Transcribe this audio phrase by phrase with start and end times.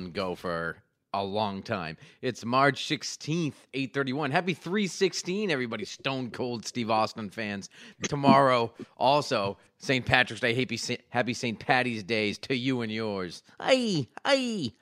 [0.00, 0.76] One go for
[1.12, 1.96] a long time.
[2.22, 4.30] It's March 16th, 831.
[4.30, 7.68] Happy 316, everybody, Stone Cold Steve Austin fans.
[8.04, 10.04] Tomorrow, also, St.
[10.06, 10.54] Patrick's Day.
[10.54, 10.78] Happy,
[11.08, 11.58] happy St.
[11.58, 13.42] Patty's Days to you and yours.
[13.58, 14.72] Aye, aye.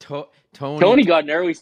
[0.00, 1.56] To- Tony, Tony got an early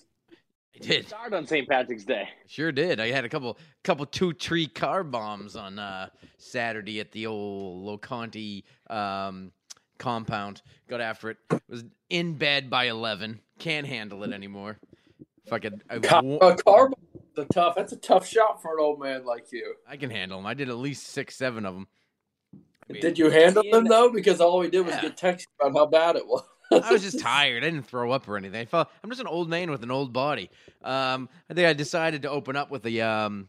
[0.74, 1.06] I did.
[1.08, 1.68] start on St.
[1.68, 2.28] Patrick's Day.
[2.46, 2.98] Sure did.
[3.00, 8.00] I had a couple couple two tree car bombs on uh, Saturday at the old
[8.00, 9.52] Loconte um,
[10.00, 10.62] compound.
[10.88, 11.36] Got after it.
[11.68, 13.40] Was in bed by eleven.
[13.60, 14.78] Can't handle it anymore.
[15.52, 16.90] I could, I, Car- wa- a car
[17.36, 17.74] a tough.
[17.76, 19.74] That's a tough shot for an old man like you.
[19.88, 20.46] I can handle them.
[20.46, 21.86] I did at least six, seven of them.
[22.88, 24.10] I, mean, Did you handle them though?
[24.10, 25.02] Because all we did was Yeah.
[25.02, 26.42] get texts about how bad it was.
[26.72, 27.64] I was just tired.
[27.64, 28.60] I didn't throw up or anything.
[28.60, 30.50] I felt I'm just an old man with an old body.
[30.82, 33.48] Um, I think I decided to open up with the um,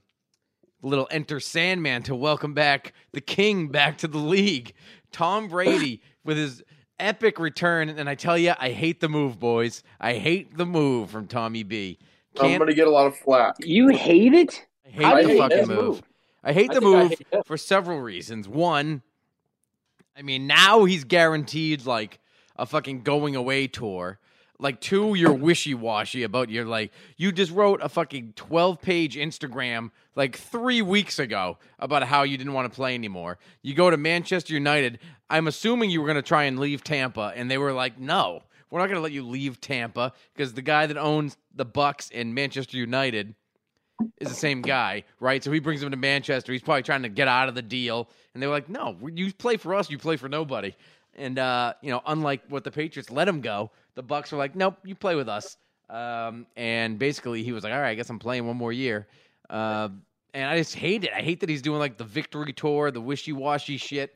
[0.82, 4.74] little Enter Sandman to welcome back the King back to the league,
[5.12, 6.64] Tom Brady with his
[7.00, 7.90] epic return.
[7.90, 9.84] And I tell you, I hate the move, boys.
[10.00, 12.00] I hate the move from Tommy B.
[12.38, 13.56] I'm Can't, gonna get a lot of flack.
[13.60, 14.66] You hate it?
[14.86, 15.78] I hate I the hate fucking move.
[15.78, 16.02] move.
[16.44, 18.48] I hate I the I move hate for several reasons.
[18.48, 19.02] One,
[20.16, 22.20] I mean, now he's guaranteed like
[22.56, 24.20] a fucking going away tour.
[24.62, 26.92] Like, two, you're wishy washy about your like.
[27.18, 32.38] You just wrote a fucking 12 page Instagram like three weeks ago about how you
[32.38, 33.40] didn't want to play anymore.
[33.64, 35.00] You go to Manchester United.
[35.32, 38.44] I'm assuming you were going to try and leave Tampa, and they were like, no,
[38.70, 42.12] we're not going to let you leave Tampa because the guy that owns the Bucks
[42.14, 43.34] and Manchester United
[44.20, 45.44] is the same guy, right?
[45.44, 46.52] So he brings him to Manchester.
[46.52, 48.10] He's probably trying to get out of the deal.
[48.34, 50.76] And they were like, no, you play for us, you play for nobody.
[51.16, 54.56] And, uh, you know, unlike what the Patriots let him go, the Bucks were like,
[54.56, 55.58] nope, you play with us.
[55.90, 59.08] Um, and basically, he was like, all right, I guess I'm playing one more year.
[59.50, 59.90] Uh,
[60.34, 61.12] and I just hate it.
[61.16, 64.14] I hate that he's doing like the victory tour, the wishy washy shit.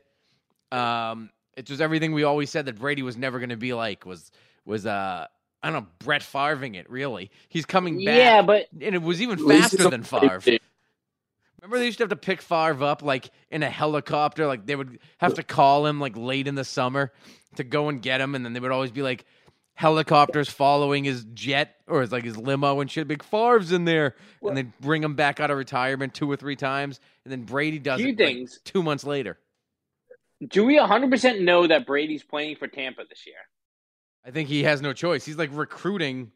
[0.71, 4.05] Um, it's just everything we always said that Brady was never going to be like
[4.05, 4.31] was
[4.65, 5.27] was uh
[5.63, 7.31] I don't know Brett Favreing it really.
[7.49, 8.17] He's coming back.
[8.17, 10.41] Yeah, but and it was even faster than Favre.
[11.61, 14.75] Remember they used to have to pick Favre up like in a helicopter, like they
[14.75, 17.11] would have to call him like late in the summer
[17.55, 19.25] to go and get him, and then they would always be like
[19.75, 23.07] helicopters following his jet or his like his limo and shit.
[23.07, 26.55] Big Favre's in there, and they'd bring him back out of retirement two or three
[26.55, 28.59] times, and then Brady does Few it like, things.
[28.63, 29.37] two months later.
[30.49, 33.35] do we 100% know that Brady's playing for Tampa this year?
[34.25, 35.23] I think he has no choice.
[35.25, 36.31] He's like recruiting.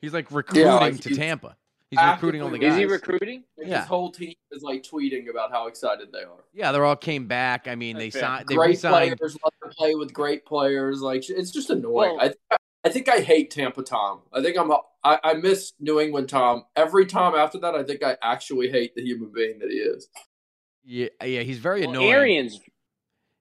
[0.00, 1.56] He's like recruiting like to he's Tampa.
[1.90, 2.72] He's recruiting all the guys.
[2.72, 3.44] Is he recruiting?
[3.58, 3.80] Like, Yeah.
[3.80, 6.44] His whole team is like tweeting about how excited they are.
[6.54, 7.68] yeah, they're all came back.
[7.68, 8.22] I mean, they That's fair.
[8.22, 8.48] signed.
[8.48, 9.18] They great re-signed.
[9.18, 11.02] players let them play with great players.
[11.02, 12.16] Like it's just annoying.
[12.16, 12.51] Well- I
[12.84, 14.20] I think I hate Tampa Tom.
[14.32, 16.64] I think I'm a, I, I miss New England Tom.
[16.74, 20.08] Every time after that, I think I actually hate the human being that he is.
[20.84, 22.12] Yeah, yeah, he's very Well, annoying.
[22.12, 22.60] Arians,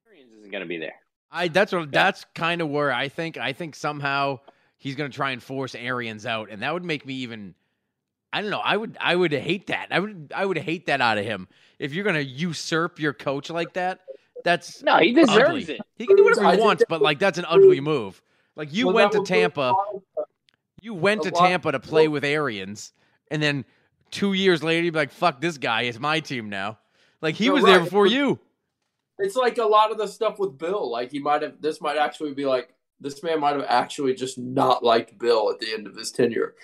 [0.07, 0.93] Arians isn't going to be there.
[1.31, 4.39] I that's what that's kind of where I think I think somehow
[4.77, 7.55] he's going to try and force Arians out, and that would make me even.
[8.33, 8.59] I don't know.
[8.63, 9.87] I would I would hate that.
[9.91, 11.47] I would I would hate that out of him.
[11.79, 14.01] If you're going to usurp your coach like that,
[14.43, 15.63] that's No, he deserves ugly.
[15.75, 15.81] it.
[15.95, 18.21] He can do whatever he wants, but like that's an ugly move.
[18.55, 20.25] Like you Well, went to Tampa, a lot of-
[20.81, 22.93] you went to Tampa to play with Arians,
[23.29, 23.65] and then
[24.09, 25.83] two years later you'd be like, "Fuck this guy!
[25.83, 26.77] It's my team now."
[27.21, 28.39] Like he No, was there before you.
[29.19, 30.89] It's like a lot of the stuff with Bill.
[30.91, 31.61] Like he might have.
[31.61, 35.59] This might actually be like this man might have actually just not liked Bill at
[35.59, 36.55] the end of his tenure.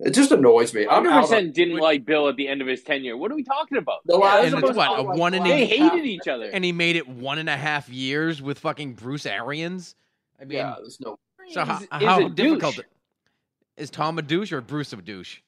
[0.00, 0.86] It just annoys me.
[0.88, 3.16] I'm 100 percent didn't like Bill at the end of his tenure.
[3.16, 4.00] What are we talking about?
[4.06, 6.46] The Yeah, last and it's what, a like one and They half- hated each other.
[6.50, 9.94] and he made it one and a half years with fucking Bruce Arians.
[10.40, 11.16] I mean, Yeah, there's no.
[11.50, 12.84] So how, Is- is how difficult douche.
[13.76, 15.40] is Tom a douche or Bruce a douche?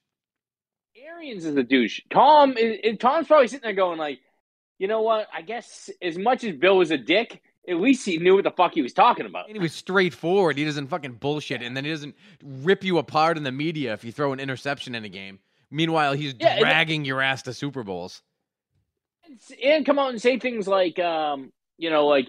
[0.96, 2.00] Arians is a douche.
[2.10, 4.20] Tom is, is- Tom's probably sitting there going like,
[4.78, 5.28] you know what?
[5.32, 8.50] I guess as much as Bill was a dick, at least he knew what the
[8.50, 9.46] fuck he was talking about.
[9.48, 10.56] And he was straightforward.
[10.58, 12.14] He doesn't fucking bullshit, and then he doesn't
[12.44, 15.38] rip you apart in the media if you throw an interception in a game.
[15.70, 18.22] Meanwhile, he's Yeah, dragging your ass to Super Bowls.
[19.64, 22.28] and come out and say things like, um, you know, like,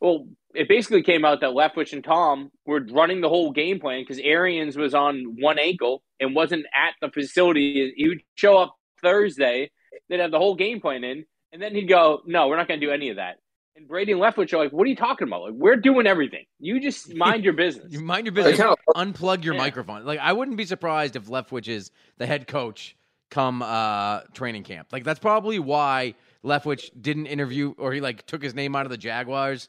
[0.00, 0.26] well,
[0.56, 4.18] it basically came out that Leftwich and Tom were running the whole game plan because
[4.18, 7.92] Arians was on one ankle and wasn't at the facility.
[7.96, 9.70] He would show up Thursday,
[10.08, 12.80] they'd have the whole game plan in, and then he'd go, "No, we're not going
[12.80, 13.36] to do any of that."
[13.76, 15.42] And Brady and Leftwich are like, "What are you talking about?
[15.42, 16.44] Like, we're doing everything.
[16.58, 18.58] You just mind your business." You mind your They business.
[18.58, 19.60] kind of Unplug your Yeah.
[19.60, 20.04] microphone.
[20.04, 22.96] Like I wouldn't be surprised if Leftwich is the head coach
[23.30, 24.88] come uh, training camp.
[24.92, 26.14] Like that's probably why
[26.44, 29.68] Leftwich didn't interview or he like took his name out of the Jaguars.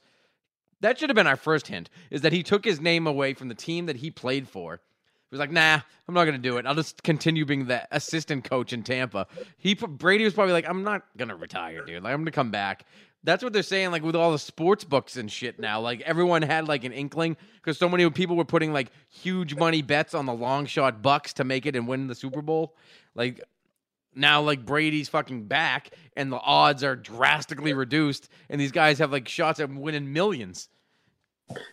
[0.81, 1.89] That should have been our first hint.
[2.11, 4.79] Is that he took his name away from the team that he played for.
[5.29, 6.65] He was like, "Nah, I'm not gonna do it.
[6.65, 9.27] I'll just continue being the assistant coach in Tampa."
[9.57, 12.03] He Brady was probably like, "I'm not gonna retire, dude.
[12.03, 12.85] Like I'm gonna come back."
[13.23, 15.81] That's what they're saying, like with all the sports books and shit now.
[15.81, 19.81] Like everyone had like an inkling because so many people were putting like huge money
[19.81, 22.75] bets on the long shot Bucks to make it and win the Super Bowl.
[23.15, 23.41] Like
[24.17, 29.11] now, like Brady's fucking back, and the odds are drastically reduced, and these guys have
[29.11, 30.69] like shots at winning millions.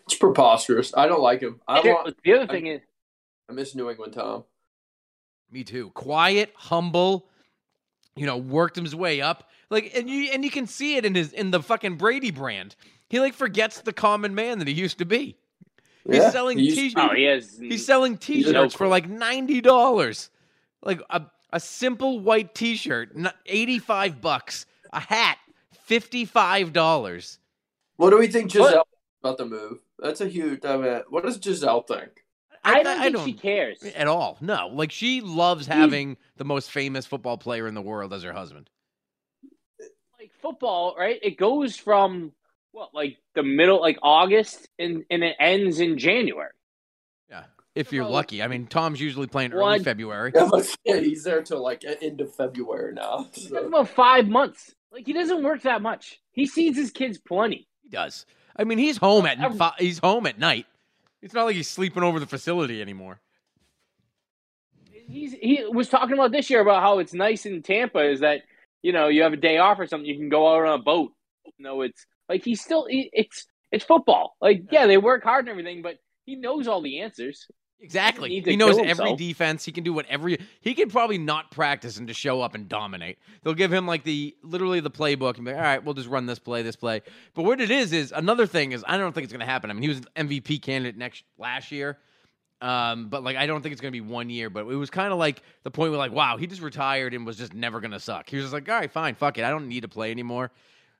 [0.06, 0.92] it's preposterous.
[0.96, 1.60] I don't like him.
[1.66, 2.16] I want.
[2.22, 2.80] the other thing is,
[3.50, 4.44] I miss New England Tom.
[5.50, 5.90] Me too.
[5.90, 7.28] Quiet, humble.
[8.16, 9.50] You know, worked his way up.
[9.70, 12.76] Like, and you and you can see it in his in the fucking Brady brand.
[13.08, 15.36] He like forgets the common man that he used to be.
[16.06, 16.94] He's Yeah, selling he t-shirts.
[17.10, 17.58] oh, he has.
[17.58, 20.30] He's selling He's a- T-shirts for like ninety dollars,
[20.82, 21.22] like a
[21.54, 23.16] a simple white T-shirt,
[23.46, 24.66] eighty five bucks.
[24.92, 25.38] A hat,
[25.84, 27.38] fifty five dollars.
[27.96, 28.86] What do we think Gisele What?
[29.22, 29.78] about the move?
[29.98, 30.64] That's a huge.
[30.64, 32.24] I mean, what does Gisele think?
[32.64, 33.82] I don't think she cares.
[33.82, 34.36] at all.
[34.40, 38.32] No, like she loves having the most famous football player in the world as her
[38.32, 38.68] husband.
[40.18, 41.18] like football, right?
[41.22, 42.32] It goes from
[42.72, 46.50] what, like the middle, like August, and and it ends in January.
[47.74, 48.42] Yeah, if you're Well, lucky.
[48.42, 50.32] I mean, Tom's usually playing early one- February.
[50.84, 53.26] Yeah, he's there till like end of February now.
[53.30, 53.66] It's So.
[53.66, 54.74] about five months.
[54.92, 56.20] Like he doesn't work that much.
[56.32, 57.66] He sees his kids plenty.
[57.82, 58.26] He does.
[58.56, 60.66] I mean, he's home at Every- fi- he's home at night.
[61.20, 63.20] It's not like he's sleeping over the facility anymore.
[65.08, 68.42] He's he was talking about this year about how it's nice in Tampa is that
[68.82, 70.82] you know you have a day off or something you can go out on a
[70.82, 71.12] boat.
[71.44, 74.36] You know, it's like he's still he, it's it's football.
[74.40, 77.46] Like yeah, they work hard and everything, but he knows all the answers.
[77.84, 78.40] Exactly.
[78.40, 79.18] to He knows every himself.
[79.18, 79.64] defense.
[79.64, 80.28] He can do whatever.
[80.28, 83.18] He, he can probably not practice and just show up and dominate.
[83.42, 86.08] They'll give him like the literally the playbook and be like, all right, we'll just
[86.08, 87.02] run this play, this play.
[87.34, 89.70] But what it is is another thing is I don't think it's going to happen.
[89.70, 91.98] I mean, he was an MVP candidate next last year.
[92.60, 95.12] Um, but like I don't think it's gonna be one year, but it was kind
[95.12, 98.00] of like the point where like, wow, he just retired and was just never gonna
[98.00, 98.30] suck.
[98.30, 100.50] He was just like, all right, fine, fuck it, I don't need to play anymore.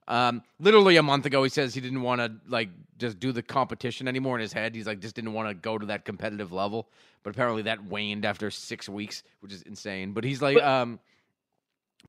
[0.06, 2.68] Um, literally a month ago, he says he didn't want to like
[2.98, 4.74] just do the competition anymore in his head.
[4.74, 6.88] He's like just didn't want to go to that competitive level.
[7.22, 10.12] But apparently that waned after six weeks, which is insane.
[10.12, 11.00] But he's like, um,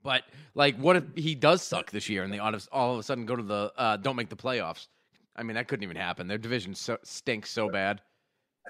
[0.04, 3.00] but like, what if he does suck this year and they all of, all of
[3.00, 4.88] a sudden go to the uh, don't make the playoffs?
[5.36, 6.28] I mean, that couldn't even happen.
[6.28, 8.02] Their division so, stinks so bad.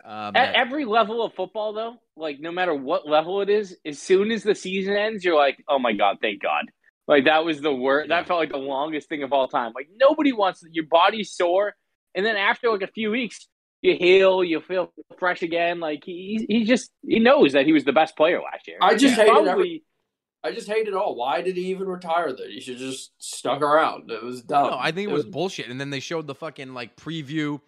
[0.04, 3.78] Um, At that- every level of football, though, like no matter what level it is,
[3.86, 6.66] as soon as the season ends, you're like, "Oh my god, thank God!"
[7.08, 8.10] Like that was the worst.
[8.10, 8.18] Yeah.
[8.18, 9.74] That felt like the longest thing of all time.
[9.76, 11.76] Like nobody wants your body's sore,
[12.14, 13.48] and then after like a few weeks,
[13.82, 15.80] you heal, you feel fresh again.
[15.80, 18.78] Like he he just he knows that he was the best player last year.
[18.82, 19.84] I just He's hated probably
[20.46, 21.16] I just hate it all.
[21.16, 22.32] Why did he even retire?
[22.32, 24.12] Then he should just stuck around.
[24.12, 24.70] It was dumb.
[24.70, 25.70] No, I think it was bullshit.
[25.70, 27.60] And then they showed the fucking like preview.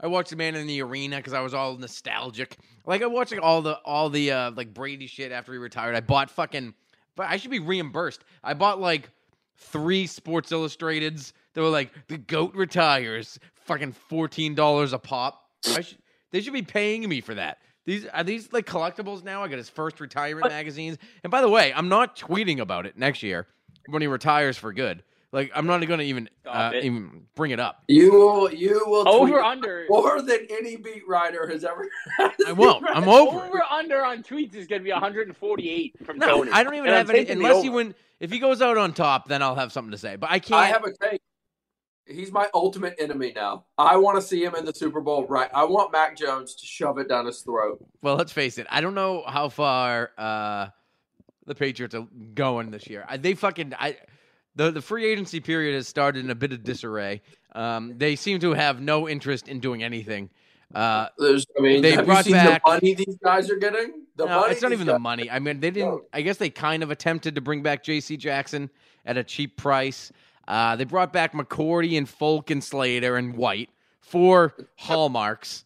[0.00, 2.58] I watched the man in the arena because I was all nostalgic.
[2.86, 5.94] Like I watched like, all the all the uh, like Brady shit after he retired.
[5.94, 6.74] I bought fucking,
[7.16, 8.24] but I should be reimbursed.
[8.42, 9.10] I bought like
[9.56, 11.32] three Sports Illustrateds.
[11.54, 15.42] They were like the goat retires, fucking fourteen dollars a pop.
[15.62, 15.98] Should,
[16.30, 17.58] they should be paying me for that.
[17.86, 19.42] These are these like collectibles now.
[19.42, 20.98] I got his first retirement magazines.
[21.22, 23.46] And by the way, I'm not tweeting about it next year
[23.88, 25.02] when he retires for good.
[25.34, 27.82] Like I'm not going to even uh, even bring it up.
[27.88, 28.52] You will.
[28.54, 29.08] You will.
[29.08, 29.84] over under.
[29.88, 31.88] more than any beat writer has ever.
[32.46, 32.84] I won't.
[32.88, 33.62] I'm over it.
[33.68, 36.52] Under on tweets is going to be 148 from No, Tony.
[36.52, 37.78] I don't even And have any unless he over.
[37.78, 37.94] win.
[38.20, 40.14] If he goes out on top, then I'll have something to say.
[40.14, 40.60] But I can't.
[40.60, 41.20] I have a take.
[42.06, 43.64] He's my ultimate enemy now.
[43.76, 45.26] I want to see him in the Super Bowl.
[45.26, 45.50] Right.
[45.52, 47.84] I want Mac Jones to shove it down his throat.
[48.02, 48.68] Well, let's face it.
[48.70, 50.68] I don't know how far uh,
[51.44, 53.04] the Patriots are going this year.
[53.08, 53.96] I, they fucking I
[54.56, 57.22] the the free agency period has started in a bit of disarray.
[57.54, 60.30] Um, they seem to have no interest in doing anything.
[60.74, 63.56] Uh, There's, I mean, They have you brought seen back- the money these guys are
[63.56, 64.06] getting?
[64.16, 65.30] The no, money it's not even guys- the money.
[65.30, 66.02] I mean, they didn't.
[66.12, 68.16] I guess they kind of attempted to bring back J.C.
[68.16, 68.68] Jackson
[69.06, 70.10] at a cheap price.
[70.48, 73.70] Uh, they brought back McCourty and Folk and Slater and White
[74.00, 75.64] for hallmarks,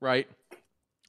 [0.00, 0.26] right?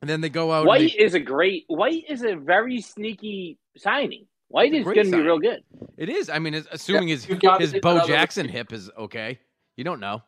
[0.02, 0.68] And then they go out.
[0.68, 1.64] White they- is a great.
[1.68, 4.26] White is a very sneaky signing.
[4.54, 5.64] White It's a is great going to be real good.
[5.98, 6.30] it is.
[6.30, 8.58] I mean, it's- assuming his you've got to his Bo Jackson receiver.
[8.60, 9.40] hip is okay.
[9.78, 10.22] You don't know.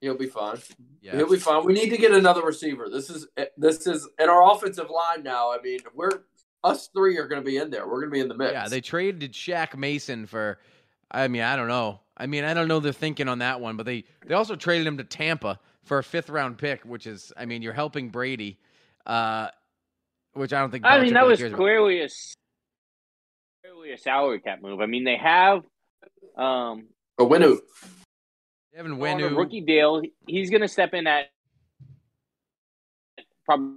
[0.00, 0.56] He'll be fine.
[1.02, 1.16] Yeah.
[1.16, 1.62] He'll be fine.
[1.66, 2.88] We need to get another receiver.
[2.88, 3.28] This is
[3.58, 5.52] this is in our offensive line now.
[5.52, 6.22] I mean, we're
[6.64, 7.86] us three are going to be in there.
[7.86, 8.52] We're going to be in the mix.
[8.52, 10.58] Yeah, they traded Shaq Mason for.
[11.10, 12.00] I mean, I don't know.
[12.16, 14.86] I mean, I don't know their thinking on that one, but they they also traded
[14.86, 18.58] him to Tampa for a fifth round pick, which is, I mean, you're helping Brady,
[19.06, 19.48] uh,
[20.32, 20.86] which I don't think.
[20.86, 21.58] I mean, that really was cares about.
[21.58, 22.08] clearly a
[23.90, 24.80] s- a salary cap move.
[24.80, 25.62] I mean, they have
[26.36, 27.58] um Onwenu.
[28.74, 29.00] Devin on a
[29.36, 30.02] rookie deal.
[30.26, 31.26] He's going to step in at
[33.44, 33.76] probably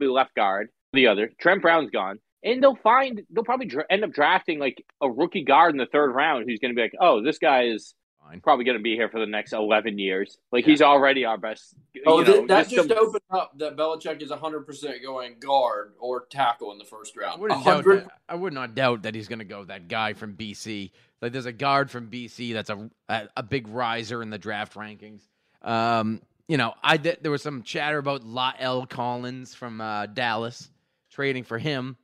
[0.00, 0.68] left guard.
[0.92, 4.84] The other Trent Brown's gone, and they'll find they'll probably dra- end up drafting like
[5.00, 7.62] a rookie guard in the third round who's going to be like, oh, this guy
[7.64, 8.40] is Fine.
[8.40, 10.38] probably going to be here for the next eleven years.
[10.52, 10.70] Like Yeah.
[10.72, 11.74] he's already our best.
[12.06, 15.36] Oh, you th- know, that just just to- opened up that Belichick is 100% going
[15.40, 17.40] guard or tackle in the first I round.
[17.40, 18.08] wouldn't doubt that.
[18.28, 20.90] I would not doubt that he's going to go that guy from BC.
[21.20, 24.74] Like, there's a guard from BC that's a a, a big riser in the draft
[24.74, 25.22] rankings.
[25.62, 30.70] Um, you know, I did, there was some chatter about La'el Collins from uh, Dallas
[31.10, 31.96] trading for him.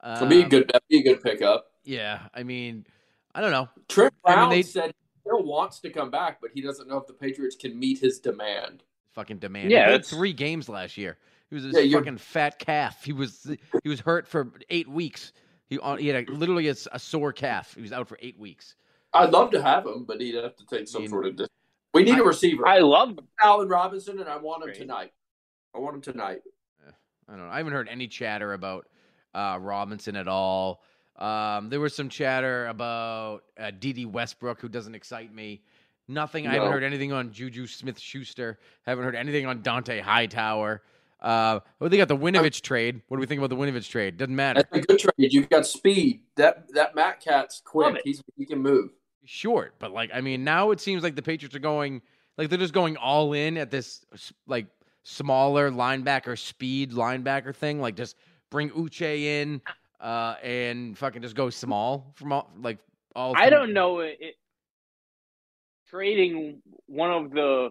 [0.00, 0.68] Uh, That'd be a good.
[0.68, 1.66] That'd be a good pickup.
[1.84, 2.84] Yeah, I mean,
[3.34, 3.68] I don't know.
[3.88, 6.96] Trent I mean, they- said he still wants to come back, but he doesn't know
[6.96, 8.84] if the Patriots can meet his demand.
[9.12, 9.70] Fucking demand.
[9.70, 11.16] Yeah, he played three games last year.
[11.48, 13.04] He was a Yeah, you're- fucking fat calf.
[13.04, 13.50] He was
[13.82, 15.32] he was hurt for eight weeks.
[15.68, 17.74] He he had a, literally a sore calf.
[17.74, 18.76] He was out for eight weeks.
[19.14, 21.36] I'd love to have him, but he'd have to take some mean, sort of.
[21.36, 21.48] Dis-
[21.94, 22.66] we need a receiver.
[22.66, 24.78] I love Allen Robinson, and I want him Great.
[24.78, 25.12] tonight.
[25.74, 26.42] I want him tonight.
[27.28, 27.50] I don't know.
[27.50, 28.86] I haven't heard any chatter about
[29.34, 30.82] uh, Robinson at all.
[31.18, 35.62] Um, there was some chatter about uh, Dede Westbrook, who doesn't excite me.
[36.08, 36.46] Nothing.
[36.46, 38.58] I haven't heard anything on Juju Smith Schuster.
[38.86, 40.82] Haven't heard anything on Dont'a Hightower.
[41.20, 43.00] Uh, well, they got the Winovich trade.
[43.08, 44.16] What do we think about the Winovich trade?
[44.18, 44.62] Doesn't matter.
[44.70, 45.32] That's a good trade.
[45.32, 46.20] You've got speed.
[46.36, 48.00] That that Matt Cat's quick.
[48.04, 48.90] He's he can move.
[49.24, 52.02] short, but like I mean, now it seems like the Patriots are going
[52.38, 54.04] like they're just going all in at this
[54.46, 54.66] like
[55.02, 57.80] smaller linebacker speed linebacker thing.
[57.80, 58.16] Like just
[58.50, 59.60] bring Uche in
[60.00, 62.78] uh, and fucking just go small from all like
[63.14, 63.34] all.
[63.36, 64.34] I don't know it, it-
[65.88, 67.68] trading one of the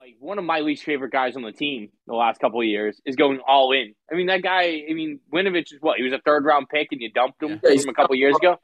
[0.00, 3.00] like one of my least favorite guys on the team the last couple of years
[3.04, 3.94] is going all in.
[4.12, 4.82] I mean that guy.
[4.88, 7.60] I mean Winovich is what he was a third round pick and you dumped him
[7.62, 8.56] Yeah, from a couple years ago.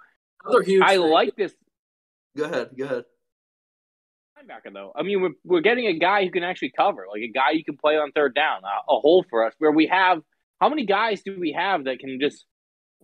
[0.45, 0.83] Another huge.
[0.83, 1.01] I thing.
[1.03, 1.55] like this
[2.37, 2.71] Go ahead.
[2.77, 3.05] Go ahead.
[4.39, 4.93] linebacker though.
[4.95, 7.65] I mean we're we're getting a guy who can actually cover, like a guy you
[7.65, 10.19] can play on third down, a, a hole for us where we have.
[10.61, 12.45] How many guys do we have that can just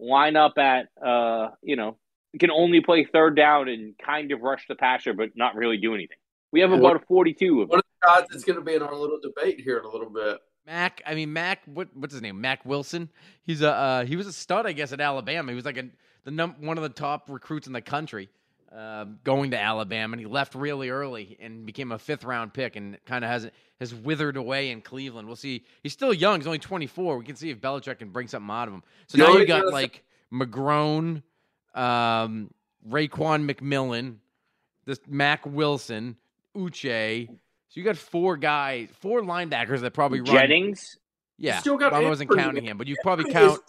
[0.00, 1.96] line up at uh you know
[2.38, 5.94] can only play third down and kind of rush the passer but not really do
[5.94, 6.16] anything?
[6.52, 7.76] We have Yeah, about a forty-two of them.
[7.76, 9.88] One of the guys that's going to be in our little debate here in a
[9.88, 10.38] little bit.
[10.66, 11.02] Mac.
[11.06, 11.60] I mean Mac.
[11.66, 12.40] What what's his name?
[12.40, 13.08] Mack Wilson.
[13.42, 15.52] He's a uh, he was a stud, I guess, at Alabama.
[15.52, 15.88] He was like a
[16.24, 18.28] the num- one of the top recruits in the country.
[18.74, 22.76] Uh, going to Alabama, and he left really early and became a fifth round pick,
[22.76, 23.50] and kind of has
[23.80, 25.26] has withered away in Cleveland.
[25.26, 25.64] We'll see.
[25.82, 26.38] He's still young.
[26.38, 27.18] He's only twenty four.
[27.18, 28.84] We can see if Belichick can bring something out of him.
[29.08, 31.24] So You now you what got like McGrone,
[31.74, 32.52] um,
[32.88, 34.18] Raekwon McMillan,
[34.84, 36.16] this Mack Wilson,
[36.56, 37.26] Uche.
[37.26, 37.34] So
[37.72, 40.32] you got four guys, four linebackers that probably run.
[40.32, 40.96] Jennings.
[41.38, 43.60] Yeah, still got well, I wasn't counting him, but you probably count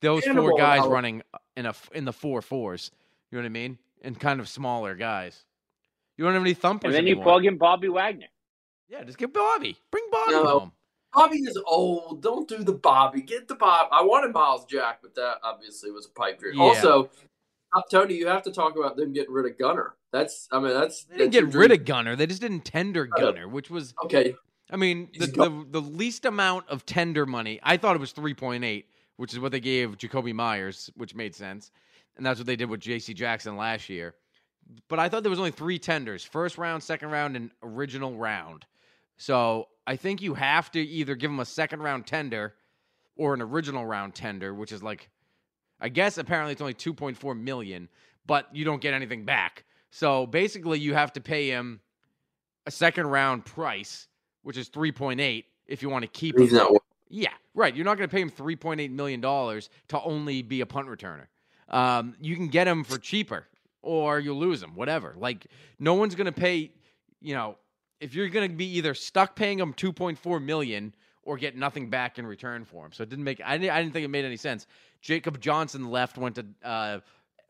[0.00, 1.22] those four guys running
[1.56, 2.92] in a in the four fours.
[3.30, 3.78] You know what I mean?
[4.04, 5.44] And kind of smaller guys.
[6.16, 8.26] You don't have any thumpers And then you plug in Bobby Wagner.
[8.88, 9.76] yeah, just get Bobby.
[9.90, 10.46] Bring Bobby No.
[10.46, 10.72] home.
[11.12, 12.22] Bobby is old.
[12.22, 13.22] Don't do the Bobby.
[13.22, 13.88] Get the Bob.
[13.92, 16.54] I wanted Myles Jack, but that obviously was a pipe dream.
[16.56, 16.62] Yeah.
[16.64, 17.08] Also,
[17.72, 19.94] uh, Tony, you have to talk about them getting rid of Gunner.
[20.12, 20.48] That's.
[20.52, 21.04] I mean, that's.
[21.04, 22.14] They didn't that's get rid of Gunner.
[22.16, 24.34] They just didn't tender Uh, Gunner, which was Okay,
[24.70, 27.60] I mean, the, the the least amount of tender money.
[27.62, 31.14] I thought it was three point eight, which is what they gave Jakobi Meyers, which
[31.14, 31.70] made sense,
[32.16, 33.14] and that's what they did with J.C.
[33.14, 34.14] Jackson last year.
[34.88, 38.64] But I thought there was only three tenders: first round, second round, and original round.
[39.16, 42.54] So I think you have to either give them a second round tender
[43.16, 45.08] or an original round tender, which is like,
[45.80, 47.88] I guess apparently it's only two point four million,
[48.26, 49.64] but you don't get anything back.
[49.90, 51.80] So basically, you have to pay him
[52.66, 54.08] a second round price,
[54.42, 56.58] which is 3.8 if you want to keep he's him.
[56.58, 56.72] not.
[57.08, 57.74] Yeah, right.
[57.76, 61.26] You're not going to pay him 3.8 million dollars to only be a punt returner.
[61.68, 63.46] Um, you can get him for cheaper,
[63.82, 64.74] or you lose him.
[64.74, 65.14] Whatever.
[65.16, 65.46] Like
[65.78, 66.70] no one's going to pay.
[67.20, 67.56] You know,
[68.00, 72.18] if you're going to be either stuck paying him 2.4 million or get nothing back
[72.18, 72.92] in return for him.
[72.92, 74.66] So it didn't make I didn't, I didn't think it made any sense.
[75.00, 77.00] Jacob Johnson left went to uh,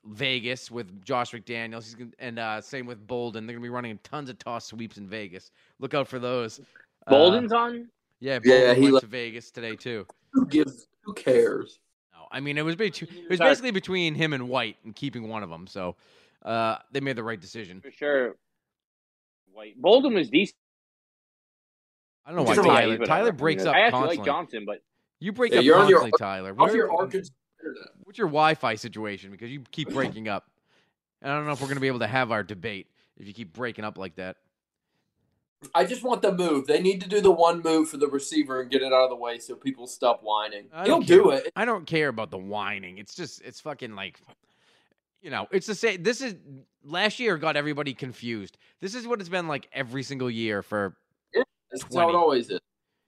[0.06, 1.84] Vegas with Josh McDaniels.
[1.84, 3.46] He's gonna, and uh, same with Bolden.
[3.46, 5.50] They're going to be running tons of toss sweeps in Vegas.
[5.80, 6.60] Look out for those.
[7.06, 7.88] Uh, Bolden's on.
[8.20, 10.06] yeah, Yeah, he went le- to Vegas today too.
[10.32, 10.86] Who gives?
[11.02, 11.80] Who cares?
[12.34, 15.28] No, I mean it was between, it was basically between him and White and keeping
[15.28, 15.66] one of them.
[15.66, 15.96] So
[16.44, 17.80] uh, they made the right decision.
[17.80, 18.36] for sure.
[19.52, 20.56] White Bolden was decent.
[22.26, 22.98] I don't know why Just Tyler.
[22.98, 24.16] Tyler breaks up I actually constantly.
[24.18, 24.82] like Johnson, but
[25.20, 26.50] You break Yeah, up you're on your- constantly, Tyler.
[26.52, 27.32] Off Where- your Arkansas
[28.02, 29.30] what's your Wi-Fi situation?
[29.30, 30.50] Because you keep breaking up.
[31.22, 33.26] And I don't know if we're going to be able to have our debate if
[33.26, 34.36] you keep breaking up like that.
[35.74, 36.66] I just want the move.
[36.66, 39.10] They need to do the one move for the receiver and get it out of
[39.10, 40.66] the way so people stop whining.
[40.72, 41.50] I He'll do it.
[41.56, 42.98] I don't care about the whining.
[42.98, 44.20] It's just it's fucking like
[45.22, 46.34] you know, it's the same this is
[46.84, 48.58] last year got everybody confused.
[48.80, 50.96] This is what it's been like every single year for
[51.34, 52.60] That's how it always is.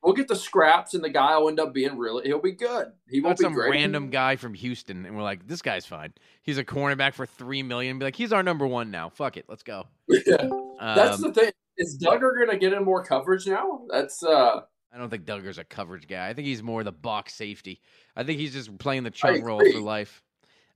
[0.02, 2.26] We'll get the scraps, and the guy will end up being really.
[2.26, 2.92] He'll be good.
[3.08, 3.72] He won't be some great.
[3.72, 6.12] random guy from Houston and we're like, this guy's fine.
[6.42, 7.98] He's a cornerback for 3 million.
[7.98, 9.08] Be like, he's our number 1 now.
[9.08, 9.46] Fuck it.
[9.48, 9.88] Let's go.
[10.08, 10.48] Yeah.
[10.78, 11.50] That's Um, the thing.
[11.78, 13.82] Is Dugger going to get in more coverage now?
[13.90, 14.60] That's uh.
[14.92, 16.28] I don't think Dugger's a coverage guy.
[16.28, 17.80] I think he's more the box safety.
[18.16, 20.22] I think he's just playing the chunk role for life.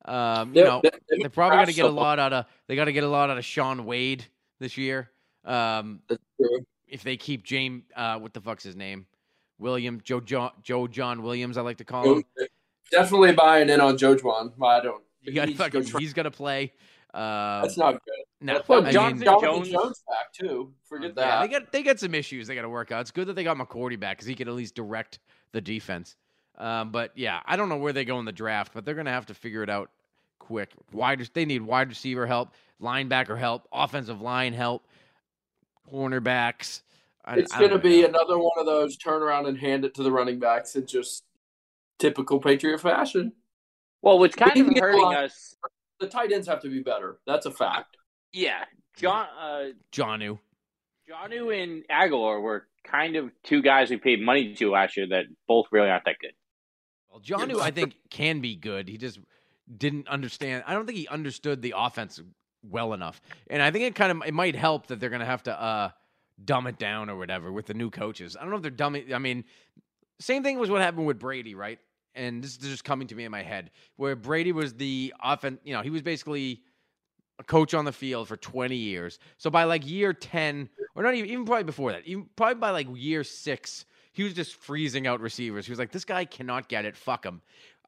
[0.05, 2.47] Um, you they- know, they- they probably gonna get a lot out of.
[2.67, 4.25] They got to get a lot out of Shaun Wade
[4.59, 5.11] this year.
[5.45, 6.67] Um, That's true.
[6.87, 9.07] if they keep James, uh, what the fuck's his name?
[9.59, 11.57] William Joe John Joe John Williams.
[11.59, 12.25] I like to call him.
[12.91, 14.53] Definitely buying in on Joe Juan.
[14.63, 15.03] I don't.
[15.23, 16.01] You got he needs to go fucking.
[16.01, 16.73] He's gonna play.
[17.13, 18.15] Uh, That's not good.
[18.41, 20.73] no, Well, I mean, Johnson- Jonathan Jones- Jones back too.
[20.85, 21.41] Forget Yeah, that.
[21.43, 23.01] they got they got some issues they got to work out.
[23.01, 25.19] It's good that they got McCourty back because he could at least direct
[25.53, 26.15] the defense.
[26.57, 29.11] Um, but yeah, I don't know where they go in the draft, but they're gonna
[29.11, 29.91] have to figure it out
[30.39, 30.71] quick.
[30.93, 34.87] Wide, they need wide receiver help, linebacker help, offensive line help,
[35.93, 36.83] cornerbacks.
[37.25, 38.09] I, it's going to be know.
[38.09, 41.23] another one of those turn around and hand it to the running backs in just
[41.99, 43.33] typical Patriot fashion.
[44.01, 45.55] well, what's kind We of can get a hurting us.
[46.01, 47.19] The tight ends have to be better.
[47.27, 47.97] That's a fact.
[48.33, 48.65] Yeah,
[48.97, 50.39] John, uh, Jonnu.
[51.11, 55.25] Jonnu and Agholor were kind of two guys we paid money to last year that
[55.47, 56.33] both really aren't that good.
[57.11, 58.89] Well, Jonnu, I think can be good.
[58.89, 59.19] He just
[59.77, 60.65] didn't understand.
[60.67, 62.21] I don't think he understood the offense
[62.63, 65.43] well enough, and I think it kind of it might help that they're gonna have
[65.45, 65.91] to uh,
[66.45, 68.37] dumb it down or whatever with the new coaches.
[68.37, 69.13] I don't know if they're dumbing.
[69.13, 69.45] I mean,
[70.21, 71.79] same thing was what happened with Brady, right?
[72.21, 75.59] And this is just coming to me in my head, where Brady was the offense.
[75.65, 76.61] You know, he was basically
[77.39, 79.19] a coach on the field for 20 years.
[79.39, 82.71] So by like year 10, or not even, even probably before that, even probably by
[82.71, 85.65] like year six, he was just freezing out receivers.
[85.65, 86.95] He was like, this guy cannot get it.
[86.95, 87.41] Fuck him.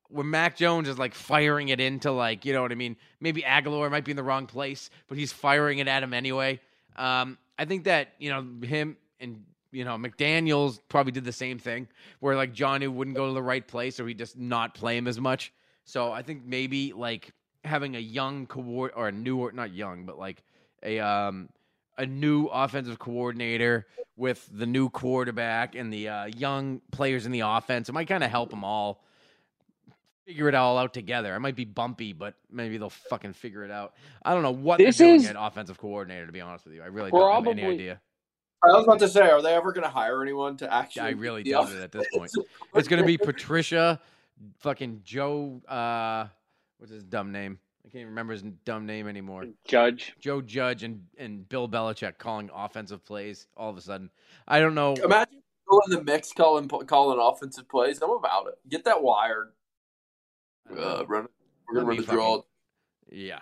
[0.08, 2.96] When Mac Jones is like firing it into like, you know what I mean?
[3.20, 6.58] Maybe Agholor might be in the wrong place, but he's firing it at him anyway.
[6.96, 11.58] Um, I think that, you know, him and, you know, McDaniels probably did the same
[11.58, 11.88] thing
[12.20, 15.08] where like Johnny wouldn't go to the right place or he just not play him
[15.08, 15.52] as much.
[15.84, 17.32] So I think maybe like
[17.64, 20.42] having a young coord or a new or not young, but like
[20.82, 21.48] a um
[21.98, 27.40] a new offensive coordinator with the new quarterback and the uh, young players in the
[27.40, 27.88] offense.
[27.88, 29.04] It might kind of help them all
[30.26, 31.34] figure it all out together.
[31.34, 33.94] It might be bumpy, but maybe they'll fucking figure it out.
[34.24, 36.26] I don't know what This they're doing is at offensive coordinator.
[36.26, 38.00] To be honest with you, I really don't have any idea.
[38.64, 41.02] I was about to say, are they ever going to hire anyone to actually?
[41.02, 42.30] I really be doubt it at this point.
[42.74, 44.00] It's gonna be Patricia,
[44.60, 45.60] fucking Joe.
[45.68, 46.26] Uh,
[46.78, 47.58] what's his dumb name?
[47.84, 49.44] I can't even remember his dumb name anymore.
[49.66, 50.14] Judge.
[50.20, 54.08] Joe Judge and and Bill Belichick calling offensive plays all of a sudden.
[54.48, 54.94] I don't know.
[54.94, 58.00] Imagine go in the mix calling calling offensive plays.
[58.00, 58.54] I'm about it.
[58.68, 59.52] Get that wired.
[60.70, 60.74] I.
[60.74, 61.28] Uh, run.
[61.68, 62.42] We're gonna run be the draw.
[63.10, 63.40] Yeah,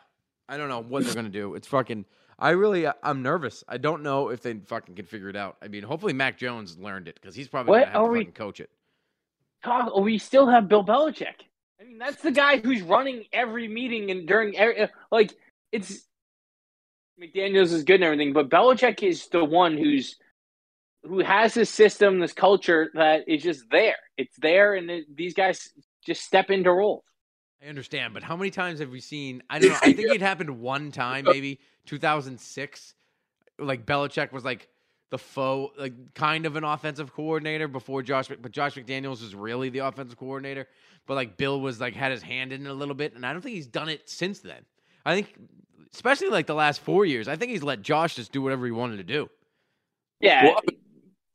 [0.49, 1.55] I don't know what they're gonna do.
[1.55, 2.05] It's fucking.
[2.41, 3.63] I really, uh, I'm nervous.
[3.69, 5.57] I don't know if they fucking can figure it out.
[5.63, 8.19] I mean, hopefully Mac Jones learned it because he's probably What gonna have to we-
[8.21, 8.71] fucking coach it.
[9.63, 11.35] Talk, oh, we still have Bill Belichick.
[11.79, 15.35] I mean, that's the guy who's running every meeting and during every, uh, like
[15.71, 16.07] it's
[17.21, 20.17] McDaniel's is good and everything, but Belichick is the one who's
[21.03, 23.97] who has this system, this culture that is just there.
[24.19, 25.71] It's there, and it, these guys
[26.05, 27.05] just step into roles.
[27.63, 29.43] I understand, but how many times have we seen?
[29.51, 29.79] I don't know.
[29.83, 32.95] I think it happened one time, maybe 2006.
[33.59, 34.69] Like Belichick was like
[35.11, 39.69] the foe, like kind of an offensive coordinator before Josh, but Josh McDaniels was really
[39.69, 40.67] the offensive coordinator.
[41.07, 43.33] But like Bill was like had his hand in it a little bit, and I
[43.33, 44.65] don't think he's done it since then.
[45.05, 45.35] I think,
[45.93, 48.73] especially like the last four years, I think he's let Josh just do whatever he
[48.73, 49.29] wanted to do.
[50.21, 50.61] Yeah, Well,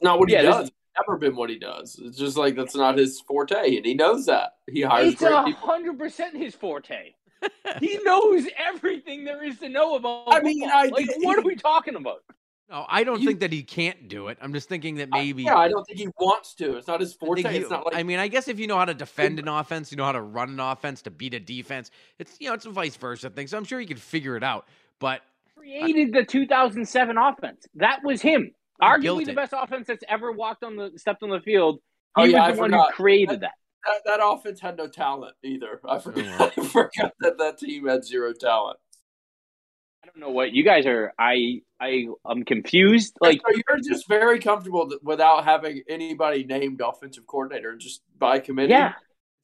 [0.01, 0.71] not what he Yeah, does.
[0.95, 1.99] Is- Never been what he does.
[2.03, 4.55] It's just like that's not his forte, and he knows that.
[4.69, 7.13] He hires it's great a hundred percent his forte.
[7.79, 10.23] he knows everything there is to know about.
[10.27, 10.69] I mean.
[10.69, 12.23] I like, get- what are we talking about?
[12.69, 14.39] No, I don't You- think that he can't do it.
[14.41, 15.43] I'm just thinking that maybe.
[15.43, 16.77] yeah, I don't think he wants to.
[16.77, 17.43] It's not his forte.
[17.43, 19.37] think he- it's not like I mean, I guess if you know how to defend
[19.37, 21.91] an offense, you know how to run an offense to beat a defense.
[22.17, 23.45] It's you know it's a vice versa thing.
[23.47, 24.67] So I'm sure he could figure it out.
[24.99, 25.21] But
[25.55, 27.67] created the 2007 offense.
[27.75, 28.51] That was him.
[28.79, 31.79] He Arguably built the best offense that's ever walked on the stepped on the field.
[32.17, 32.87] Oh, He yeah, was the I one forgot.
[32.91, 33.51] who created that.
[33.85, 35.79] that, that offense had no talent either.
[35.87, 38.77] I forgot, I forgot that that team had zero talent.
[40.03, 41.13] I don't know what you guys are.
[41.17, 43.17] I I I'm confused.
[43.21, 48.39] Like so you're just very comfortable th- without having anybody named offensive coordinator, just by
[48.39, 48.71] committee.
[48.71, 48.93] yeah,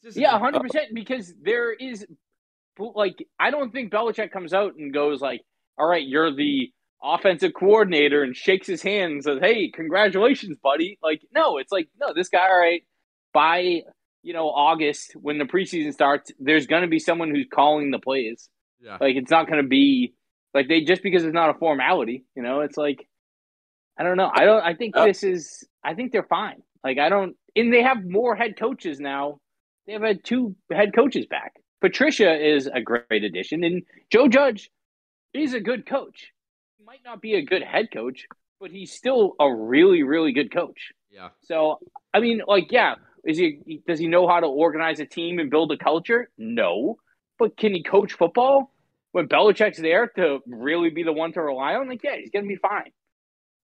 [0.03, 0.89] it's just- yeah, hundred percent.
[0.93, 2.05] Because there is,
[2.77, 5.41] like, I don't think Belichick comes out and goes like,
[5.79, 6.71] "All right, you're the
[7.03, 11.89] offensive coordinator," and shakes his hand and says, "Hey, congratulations, buddy." Like, no, it's like,
[11.99, 12.83] no, this guy, all right,
[13.33, 13.81] by
[14.23, 17.99] you know August when the preseason starts, there's going to be someone who's calling the
[17.99, 18.49] plays.
[18.79, 18.97] yeah.
[19.01, 20.13] Like it's not going to be
[20.53, 22.59] like they just because it's not a formality, you know.
[22.61, 23.07] It's like
[23.97, 24.31] I don't know.
[24.33, 24.63] I don't.
[24.63, 25.63] I think Uh, this is.
[25.83, 26.61] I think they're fine.
[26.83, 27.35] Like I don't.
[27.55, 29.39] And they have more head coaches now.
[29.87, 31.53] They have had two head coaches back.
[31.81, 34.69] Patricia is a great addition, and Joe Judge
[35.33, 36.31] is a good coach.
[36.81, 38.25] He might not be a good head coach,
[38.59, 40.91] but he's still a really, really good coach.
[41.11, 41.29] yeah.
[41.43, 41.77] So
[42.11, 43.81] I mean, like, yeah, is he?
[43.87, 46.31] Does he know how to organize a team and build a culture?
[46.39, 46.97] No,
[47.37, 48.73] but can he coach football
[49.11, 51.87] when Belichick's there to really be the one to rely on?
[51.87, 52.89] Like, yeah, he's gonna be fine.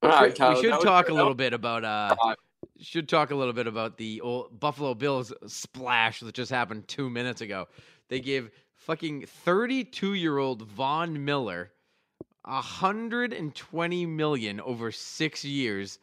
[0.03, 2.36] All right, we should talk a little was- bit about uh Fine.
[2.80, 7.10] should talk a little bit about the old Buffalo Bills splash that just happened 2
[7.10, 7.67] minutes ago.
[8.10, 11.71] They give fucking 32-year-old Von Miller
[12.47, 15.99] 120 million over 6 years.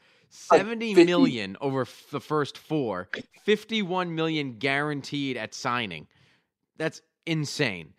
[0.50, 3.08] Like 70 50 million over f- the first 4.
[3.44, 6.06] 51 million guaranteed at signing.
[6.76, 7.94] That's insane.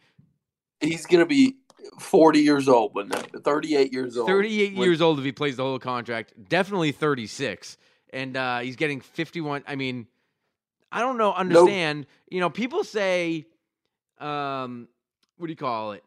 [0.81, 1.55] He's gonna be
[1.99, 4.27] 40 years old when that 38 years old.
[4.27, 6.33] 38 when- years old if he plays the whole contract.
[6.49, 7.77] Definitely 36.
[8.11, 9.63] And uh, he's getting 51.
[9.67, 10.07] I mean,
[10.91, 12.05] I don't know, understand.
[12.29, 13.45] You know, people say,
[14.19, 14.87] um,
[15.37, 16.03] what do you call it?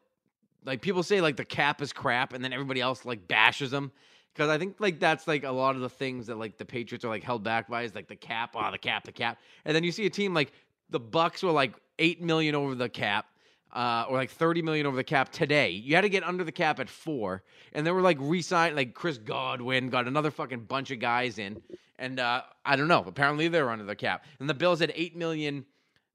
[0.69, 3.91] Like, people say, like, the cap is crap, and then everybody else, like, bashes them.
[4.33, 7.05] Because I think, like, that's, like, a lot of the things that, like, the Patriots
[7.05, 9.39] are, like, held back by is, like, the cap, oh, the cap, the cap.
[9.65, 10.53] And then you see a team like
[10.91, 13.27] the Bucks were, like, 8 million over the cap
[13.73, 15.71] uh, or like 30 million over the cap today.
[15.71, 18.95] You had to get under the cap at four, and they were like re-signed, like
[18.95, 21.61] Chris Godwin got another fucking bunch of guys in,
[21.99, 23.05] and uh, I don't know.
[23.07, 25.65] Apparently they're under the cap, and the Bills had eight million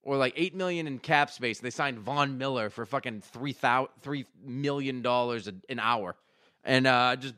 [0.03, 1.59] or like eight million in cap space.
[1.59, 6.15] They signed Von Miller for fucking three thousand three million dollars an hour,
[6.63, 7.35] and uh, just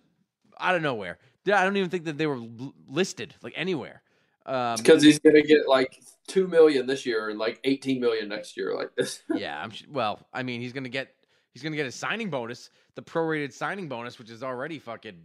[0.59, 1.17] out of nowhere.
[1.47, 2.41] I don't even think that they were
[2.87, 4.01] listed like anywhere.
[4.47, 8.57] Um, because he's gonna get like two million this year and like 18 million next
[8.57, 8.75] year.
[8.75, 9.21] Like this.
[9.35, 10.19] yeah, I'm well.
[10.33, 11.09] I mean, he's gonna get
[11.53, 15.21] he's gonna get a signing bonus, the prorated signing bonus, which is already fucking.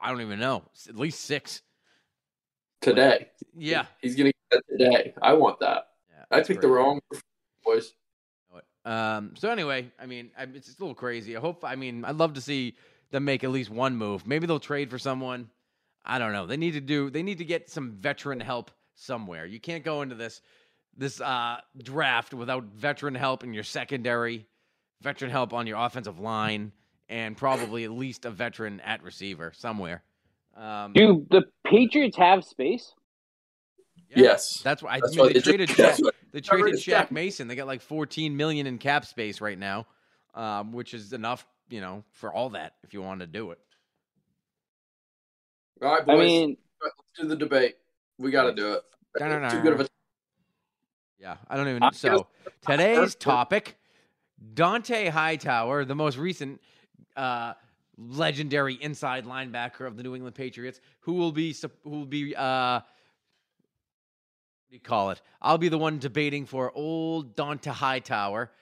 [0.00, 1.60] I don't even know, at least six.
[2.80, 3.28] today.
[3.54, 5.14] Yeah, He's gonna get that today.
[5.20, 5.89] I want that.
[6.30, 7.00] Yeah I that's picked the wrong
[7.64, 7.94] boys.
[8.84, 9.34] Um.
[9.36, 11.36] So anyway, I mean, I, it's just a little crazy.
[11.36, 11.64] I hope.
[11.64, 12.76] I mean, I'd love to see
[13.10, 14.26] them make at least one move.
[14.26, 15.50] Maybe they'll trade for someone.
[16.04, 16.46] I don't know.
[16.46, 17.10] They need to do.
[17.10, 19.46] They need to get some veteran help somewhere.
[19.46, 20.40] You can't go into this
[20.96, 24.46] this uh, draft without veteran help in your secondary,
[25.02, 26.72] veteran help on your offensive line,
[27.08, 30.02] and probably at least a veteran at receiver somewhere.
[30.56, 32.92] Um, Do the Patriots have space?
[34.10, 34.60] Yeah, Yes.
[34.62, 35.68] that's why I That's mean, why they they traded.
[35.68, 37.10] just- Jack, what- they traded Shaq cap.
[37.10, 37.48] Mason.
[37.48, 39.86] They got like 14 million in cap space right now,
[40.34, 43.58] um, which is enough, you know, for all that if you want to do it.
[45.82, 46.18] All right, I boys.
[46.18, 47.76] mean, let's do the debate.
[48.18, 48.82] We got to do it.
[49.18, 49.48] Da-da-da.
[49.50, 49.88] Too good of a.
[51.18, 51.82] Yeah, I don't even.
[51.82, 52.26] I'm So
[52.66, 53.76] today's topic:
[54.54, 56.60] Dont'a Hightower, the most recent
[57.16, 57.54] uh,
[57.98, 62.74] legendary inside linebacker of the New England Patriots, who will be who will be uh,
[62.76, 62.84] what
[64.70, 65.20] do you call it?
[65.42, 68.52] I'll be the one debating for old Dont'a Hightower,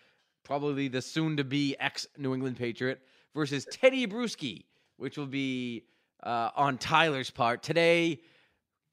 [0.43, 3.01] probably the soon-to-be ex New England Patriot,
[3.35, 4.65] versus Teddy Bruschi,
[4.97, 5.85] which will be
[6.23, 8.21] uh, on Tyler's part today.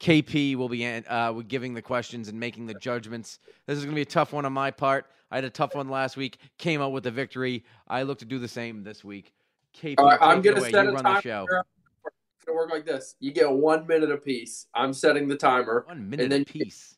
[0.01, 3.39] KP will be uh, giving the questions and making the judgments.
[3.65, 5.05] This is going to be a tough one on my part.
[5.31, 7.63] I had a tough one last week, came out with a victory.
[7.87, 9.31] I look to do the same this week.
[9.73, 10.71] KP, right, I'm gonna away.
[10.71, 11.45] set You a run the show.
[11.49, 13.15] It's gonna work like this.
[13.19, 14.67] You get one minute apiece.
[14.73, 15.83] I'm setting the timer.
[15.87, 16.94] One minute then- apiece.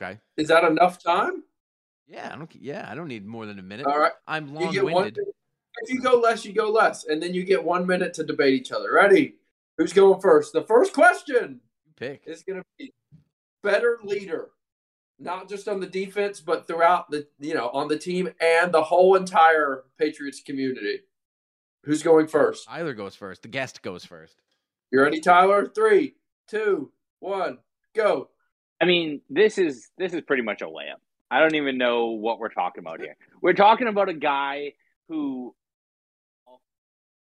[0.00, 0.18] Okay.
[0.36, 1.42] Is that enough time?
[2.06, 2.54] Yeah, I don't.
[2.54, 3.86] Yeah, I don't need more than a minute.
[3.86, 4.12] All right.
[4.26, 4.92] I'm You get one.
[4.94, 5.24] long-winded.
[5.82, 8.54] If you go less, you go less, and then you get one minute to debate
[8.54, 8.92] each other.
[8.92, 9.36] Ready?
[9.76, 10.52] Who's going first?
[10.52, 11.60] The first question
[11.96, 12.22] Pick.
[12.26, 12.92] is going to be
[13.62, 14.48] better leader,
[15.20, 18.82] not just on the defense, but throughout the you know on the team and the
[18.82, 21.00] whole entire Patriots community.
[21.84, 22.66] Who's going first?
[22.66, 23.42] Tyler goes first.
[23.42, 24.42] The guest goes first.
[24.90, 25.70] You ready, Tyler?
[25.72, 26.16] Three,
[26.48, 27.58] two, one,
[27.94, 28.30] go.
[28.80, 31.00] I mean, this is this is pretty much a layup.
[31.30, 33.16] I don't even know what we're talking about here.
[33.42, 34.72] We're talking about a guy
[35.08, 35.54] who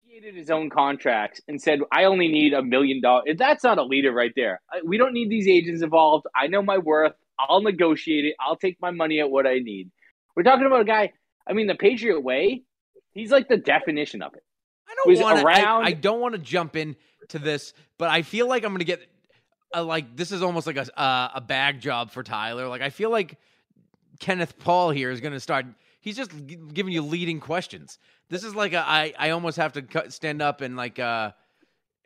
[0.05, 3.85] created his own contracts and said, "I only need a million dollars." That's not a
[3.85, 4.61] leader right there.
[4.85, 6.27] We don't need these agents involved.
[6.35, 7.13] I know my worth.
[7.39, 8.35] I'll negotiate it.
[8.41, 9.91] I'll take my money at what I need.
[10.37, 11.13] We're talking about a guy.
[11.47, 12.63] I mean, the Patriot way.
[13.13, 14.43] He's like the definition of it.
[14.89, 15.47] I don't want to.
[15.49, 16.97] I, I don't want to jump in
[17.29, 19.07] to this, but I feel like I'm going to get
[19.75, 22.69] uh, like this is almost like a uh, a bag job for Tyler.
[22.69, 23.39] Like I feel like
[24.21, 25.67] Kenneth Paul here is going to start.
[26.01, 27.99] He's just g- giving you leading questions.
[28.29, 31.33] This is like a, I I almost have to cut, stand up and like uh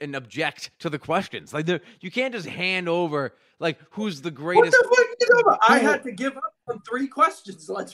[0.00, 1.52] and object to the questions.
[1.52, 4.70] Like the, you can't just hand over like who's the What greatest.
[4.80, 5.58] the fuck are you about?
[5.68, 7.68] I had to give up on three questions.
[7.78, 7.88] Like,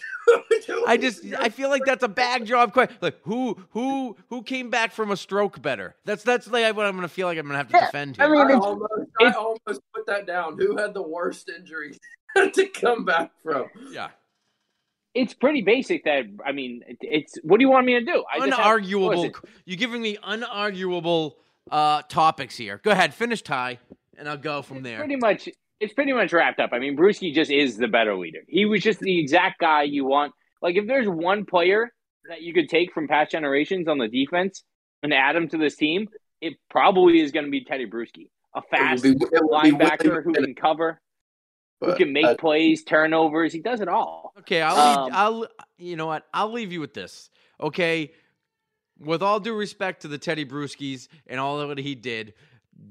[0.87, 2.97] I just I feel like that's a bag job question.
[3.01, 5.95] Like who who who came back from a stroke better?
[6.05, 8.25] That's that's like what I'm gonna feel like I'm gonna have to Yeah, defend I
[8.27, 8.33] here.
[8.33, 8.93] mean, I it's- almost,
[9.25, 10.59] I almost put that down.
[10.59, 11.97] Who had the worst injury
[12.37, 13.67] to come back from?
[13.91, 14.09] yeah,
[15.15, 16.05] It's pretty basic.
[16.05, 18.25] That I mean, it's what do you want me to do?
[18.33, 19.35] I just have- unarguable.
[19.65, 21.33] You're giving me unarguable
[21.71, 22.81] uh topics here.
[22.85, 23.79] Go ahead, finish Ty,
[24.19, 24.99] and I'll go from there.
[24.99, 25.49] Pretty much,
[25.81, 26.71] it's pretty much wrapped up.
[26.73, 28.41] I mean, Bruschi just is the better leader.
[28.49, 30.33] He was just the exact guy you want.
[30.63, 31.91] Like, if there's one player
[32.29, 34.63] that you could take from past generations on the defense
[35.03, 36.09] and add him to this team,
[36.41, 40.23] it probably is going to be Teddy Bruschi, a fast be- it would be linebacker
[40.23, 41.01] who can cover,
[41.81, 43.53] who can make uh, plays, turnovers.
[43.53, 44.33] He does it all.
[44.41, 45.47] Okay, I'll Um, leave, I'll
[45.79, 46.27] you know what?
[46.33, 47.31] I'll leave you with this.
[47.61, 48.13] Okay,
[48.99, 52.35] with all due respect to the Teddy Bruschis and all that he did,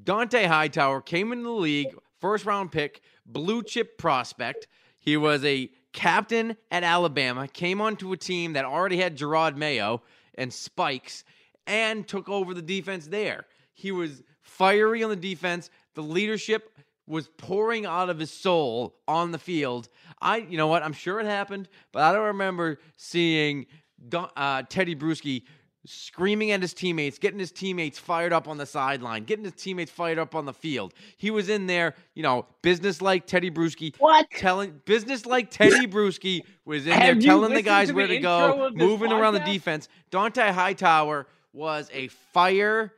[0.04, 4.68] Dont'a Hightower came into the league, first round pick, blue chip prospect.
[5.00, 10.02] He was a captain at Alabama, came onto a team that already had Jerod Mayo
[10.36, 11.24] and Spikes,
[11.68, 13.46] and took over the defense there.
[13.74, 14.24] He was
[14.58, 15.70] fiery on the defense.
[15.96, 19.90] The leadership was pouring out of his soul on the field.
[20.22, 20.84] I, you know what?
[20.84, 23.66] I'm sure it happened, but I don't remember seeing
[24.14, 25.44] uh, Teddy Bruschi
[25.86, 29.92] screaming at his teammates, getting his teammates fired up on the sideline, getting his teammates
[29.92, 30.94] fired up on the field.
[31.18, 34.28] He was in there, you know, business like Teddy Bruschi, What?
[34.32, 38.16] telling business like Teddy Bruschi was in Have there telling the guys to where the
[38.16, 39.90] to go, moving around the defense.
[40.10, 42.94] Dont'a Hightower was a fire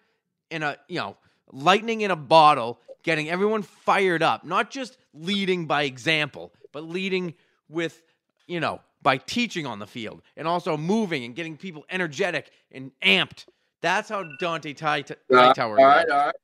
[0.52, 1.18] in a, you know,
[1.52, 7.34] lightning in a bottle, getting everyone fired up, not just leading by example, but leading
[7.70, 8.02] with,
[8.48, 12.92] you know, by teaching on the field and also moving and getting people energetic and
[13.04, 13.46] amped.
[13.82, 16.12] That's how Dont'a Ty- Ty- all right, Hightower all right, was.
[16.12, 16.36] all right.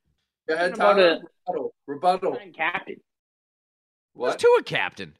[0.47, 1.07] Go ahead, Tyler.
[1.07, 1.73] a- Rebuttal.
[1.87, 2.37] Rebuttal.
[2.55, 2.97] Captain.
[4.13, 4.39] Was What?
[4.39, 5.13] to a captain.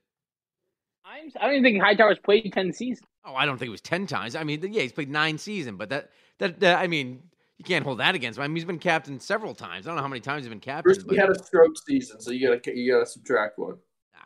[1.04, 3.08] I'm, I don't even think Hightower's played 10 seasons.
[3.26, 4.36] Oh, I don't think it was ten times.
[4.36, 7.22] I mean, yeah, he's played nine seasons, but that that, that I mean,
[7.62, 8.44] you can't hold that against him.
[8.44, 9.86] I mean, he's been captain several times.
[9.86, 10.92] I don't know how many times he's been captain.
[10.92, 13.76] First, But he had a stroke season, so you gotta you gotta subtract one.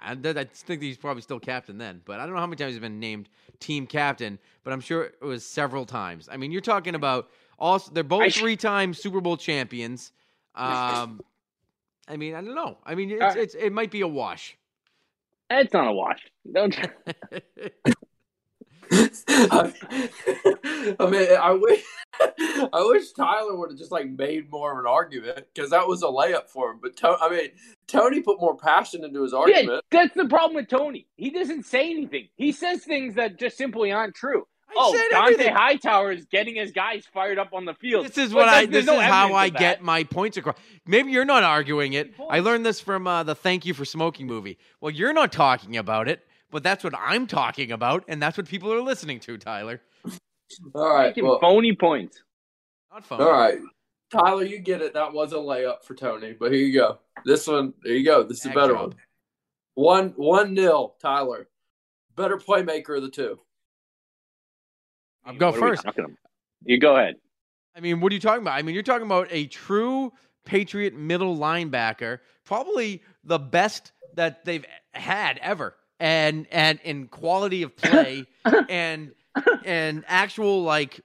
[0.01, 2.01] I, I think he's probably still captain then.
[2.05, 3.27] But I don't know how many times he's been named
[3.59, 4.39] team captain.
[4.63, 6.29] But I'm sure it was several times.
[6.31, 10.13] I mean, you're talking about also they're both three-time Super Bowl champions.
[10.55, 11.19] Um,
[12.07, 12.77] I mean, I don't know.
[12.85, 14.57] I mean, it's, it's it might be a wash.
[15.49, 16.25] It's not a wash.
[16.53, 16.73] Don't.
[19.29, 21.83] I mean, I wish
[22.73, 26.01] I wish Tyler would have just like made more of an argument because that was
[26.03, 26.79] a layup for him.
[26.81, 27.49] But to- I mean,
[27.87, 29.83] Tony put more passion into his Yeah, argument.
[29.91, 31.07] that's the problem with Tony.
[31.15, 32.29] He doesn't say anything.
[32.35, 34.47] He says things that just simply aren't true.
[34.67, 35.53] I oh, said Dont'a everything.
[35.53, 38.07] Hightower is getting his guys fired up on the field.
[38.07, 38.51] This is But what I.
[38.65, 39.59] there's- there's This no is how I that.
[39.59, 40.57] get my points across.
[40.87, 42.13] Maybe you're not arguing it.
[42.29, 44.57] I learned this from uh, the "Thank You for Smoking" movie.
[44.81, 48.47] Well, you're not talking about it, but that's what I'm talking about, and that's what
[48.49, 49.37] people are listening to.
[49.37, 49.81] Tyler,
[50.73, 52.21] All right, well, phony points.
[52.91, 53.21] not phone.
[53.21, 53.59] all right,
[54.11, 54.93] Tyler, you get it.
[54.93, 56.99] That was a layup for Tony, but here you go.
[57.25, 58.23] This one, there you go.
[58.23, 58.95] This is a better job.
[59.73, 60.13] one.
[60.13, 60.95] One one nil.
[61.01, 61.47] Tyler,
[62.15, 63.39] better playmaker of the two.
[65.25, 65.85] I'll go What first.
[66.63, 67.15] You go ahead.
[67.75, 68.57] I mean, what are you talking about?
[68.57, 70.13] I mean, you're talking about a true
[70.45, 77.75] Patriot middle linebacker, probably the best that they've had ever, and and in quality of
[77.75, 78.25] play
[78.69, 79.11] and
[79.65, 81.01] and actual like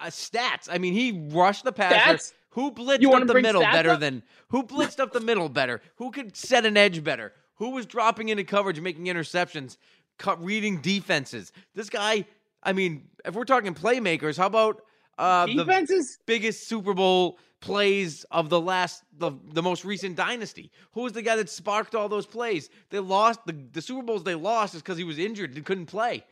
[0.00, 0.68] uh, stats.
[0.70, 1.96] I mean, he rushed the passer.
[1.96, 2.32] Stats?
[2.50, 4.00] Who blitzed up the middle better up?
[4.00, 5.80] than who blitzed up the middle better?
[5.96, 7.32] Who could set an edge better?
[7.56, 9.76] Who was dropping into coverage, making interceptions,
[10.18, 11.52] cut, reading defenses?
[11.74, 12.26] This guy.
[12.62, 14.82] I mean, if we're talking playmakers, how about
[15.18, 16.18] uh, the Defenses?
[16.26, 20.70] biggest Super Bowl plays of the last the, the most recent dynasty.
[20.92, 22.70] Who was the guy that sparked all those plays?
[22.90, 25.86] They lost the, the Super Bowls they lost is because he was injured and couldn't
[25.86, 26.24] play.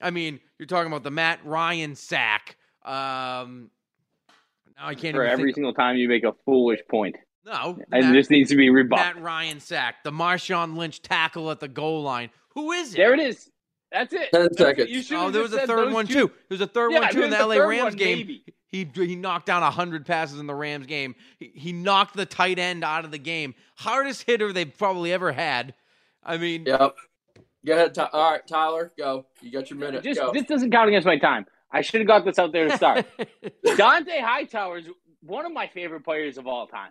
[0.00, 2.56] I mean, you're talking about the Matt Ryan sack.
[2.84, 3.70] Um,
[4.76, 5.56] Now I can't for even every think.
[5.56, 9.02] single time you make a foolish point, no, and Matt, this needs to be rebuffed.
[9.16, 12.30] Matt Ryan sack, the Marshawn Lynch tackle at the goal line.
[12.54, 12.96] Who is it?
[12.96, 13.50] There it is.
[13.92, 14.30] That's it.
[14.32, 14.90] Ten seconds.
[14.90, 16.26] You should've Oh, there was a third one two- too.
[16.48, 18.18] There was a third Yeah, one too in the there's LA Rams one, game.
[18.18, 18.44] maybe.
[18.66, 21.14] He he knocked down hundred passes in the Rams game.
[21.38, 23.54] He, he knocked the tight end out of the game.
[23.76, 25.74] Hardest hitter they've probably ever had.
[26.24, 26.94] I mean, Yep.
[27.64, 27.94] Go ahead.
[27.94, 29.26] Ty- All right, Tyler, go.
[29.40, 30.02] You got your minute.
[30.02, 30.32] Just go.
[30.32, 31.46] this doesn't count against my time.
[31.70, 33.06] I should have got this out there to start.
[33.64, 34.86] Dont'a Hightower is
[35.22, 36.90] one of my favorite players of all time.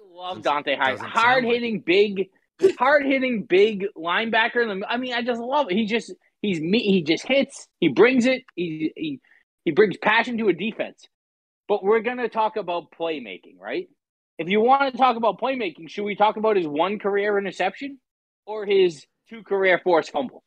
[0.00, 0.96] I love Dont'a Hightower.
[0.96, 2.28] doesn't sound like Hard hitting, big,
[2.78, 4.82] hard hitting, big linebacker.
[4.88, 5.74] I mean, I just love it.
[5.76, 6.80] He just he's me.
[6.80, 7.66] He just hits.
[7.80, 8.44] He brings it.
[8.54, 9.20] He he
[9.64, 11.06] he brings passion to a defense.
[11.66, 13.88] But we're gonna talk about playmaking, right?
[14.38, 17.98] If you want to talk about playmaking, should we talk about his one career interception
[18.46, 20.42] or his two career forced fumbles?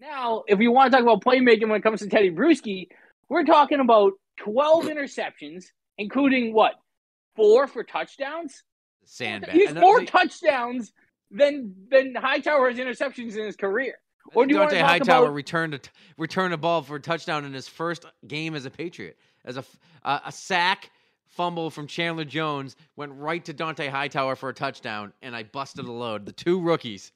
[0.00, 2.88] Now, if you want to talk about playmaking when it comes to Teddy Bruschi,
[3.28, 5.64] we're talking about 12 interceptions,
[5.98, 6.74] including what?
[7.34, 8.62] Four for touchdowns?
[9.06, 9.54] sandbag.
[9.54, 10.92] He's more the- touchdowns
[11.30, 13.94] than than Hightower has interceptions in his career.
[14.34, 16.96] Or do you want to talk Hightower about returned a t- returned a ball for
[16.96, 19.16] a touchdown in his first game as a Patriot.
[19.44, 19.64] As a
[20.04, 20.90] uh, a sack
[21.26, 25.84] fumble from Chandler Jones went right to Dont'a Hightower for a touchdown, and I busted
[25.84, 26.26] a load.
[26.26, 27.12] The two rookies.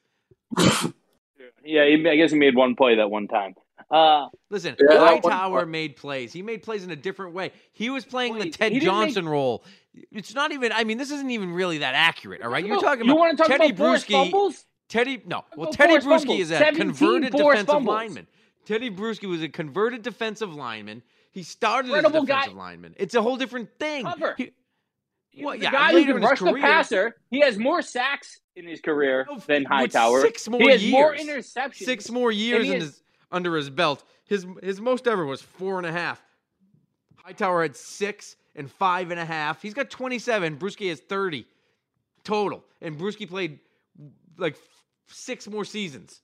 [1.64, 3.54] Yeah, he, I guess he made one play that one time.
[3.90, 6.32] Uh, Listen, Yeah, that one- Hightower made plays.
[6.32, 7.52] He made plays in a different way.
[7.72, 9.64] He was playing the Ted he didn't make- Johnson role.
[10.12, 10.72] It's not even.
[10.72, 12.42] I mean, this isn't even really that accurate.
[12.42, 14.64] All right, you're talking you about want to talk Teddy about Bruschi.
[14.88, 15.44] Teddy, no.
[15.56, 16.40] Well, about Teddy forced Bruschi fumbles?
[16.40, 17.94] is a converted defensive fumbles.
[17.94, 18.26] lineman.
[18.66, 21.02] Teddy Bruschi was a converted defensive lineman.
[21.32, 22.34] He started as a Incredible guy.
[22.40, 22.94] defensive lineman.
[22.98, 24.04] It's a whole different thing.
[24.04, 24.34] Cover.
[24.38, 24.52] He-
[25.42, 27.82] Well, the yeah, guy who later can in his rush the passer, he has more
[27.82, 30.20] sacks in his career No, than Hightower.
[30.20, 31.26] six more he has more years.
[31.54, 31.84] interceptions.
[31.84, 34.04] six more years he in is- his, under his belt.
[34.26, 36.22] His his most ever was four and a half.
[37.16, 39.60] Hightower had six and five and a half.
[39.62, 40.56] He's got 27.
[40.58, 41.46] Bruschi has 30
[42.24, 42.64] total.
[42.80, 43.58] And Bruschi played
[44.38, 44.56] like
[45.08, 46.20] six more seasons.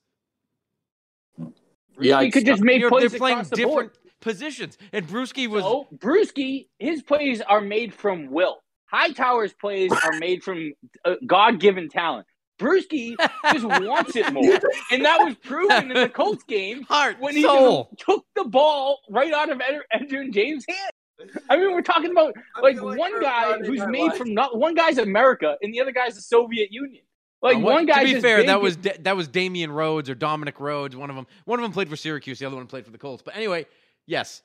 [1.99, 3.97] Yeah, he could just make You're- plays they're playing across the different board.
[4.21, 4.77] positions.
[4.93, 8.59] And Bruschi was So Bruschi, his plays are made from will.
[8.91, 10.73] Hightower's plays are made from
[11.05, 12.25] uh, God-given talent.
[12.59, 13.15] Bruschi
[13.53, 14.59] just wants it more,
[14.91, 17.89] and that was proven in the Colts game heart, when he soul.
[17.95, 21.31] just took the ball right out of Ed- Edgerrin James' hand.
[21.49, 24.17] I mean, we're talking about like, like one guy who's made Lights.
[24.17, 27.03] from not one guy's America and the other guy's the Soviet Union.
[27.43, 28.03] Like Uh, what- one guy.
[28.05, 30.95] to be fair, that was Da- that was Damian Rhodes or Dominic Rhodes.
[30.95, 31.27] One of them.
[31.45, 32.39] One of them played for Syracuse.
[32.39, 33.21] The other one played for the Colts.
[33.23, 33.65] But anyway,
[34.07, 34.41] yes,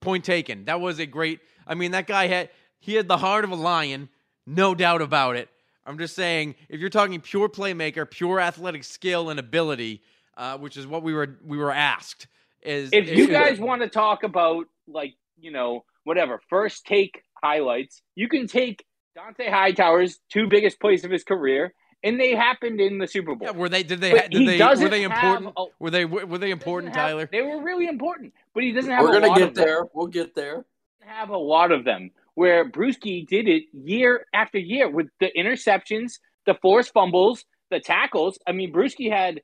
[0.00, 0.64] point taken.
[0.64, 1.38] That was a great.
[1.68, 2.50] I mean, that guy had
[2.84, 4.08] he had the heart of a lion,
[4.46, 5.48] no doubt about it.
[5.86, 10.02] I'm just saying, if you're talking pure playmaker, pure athletic skill and ability,
[10.36, 12.26] uh, which is what we were we were asked,
[12.62, 18.02] is if you guys want to talk about like you know whatever first take highlights
[18.14, 18.84] you can take
[19.16, 23.48] dont'a hightower's two biggest plays of his career and they happened in the super bowl
[23.48, 25.52] yeah, were they did they But did he they were doesn't they important?
[25.56, 27.28] a- were they were they important, have- Tyler?
[27.32, 29.64] they were really important but he doesn't have We're a gonna lot get of them.
[29.64, 29.84] there.
[29.94, 30.64] We'll get there.
[31.04, 36.18] have a lot of them where Bruschi did it year after year with the interceptions,
[36.46, 38.38] the forced fumbles, the tackles.
[38.46, 39.40] I mean, Bruschi had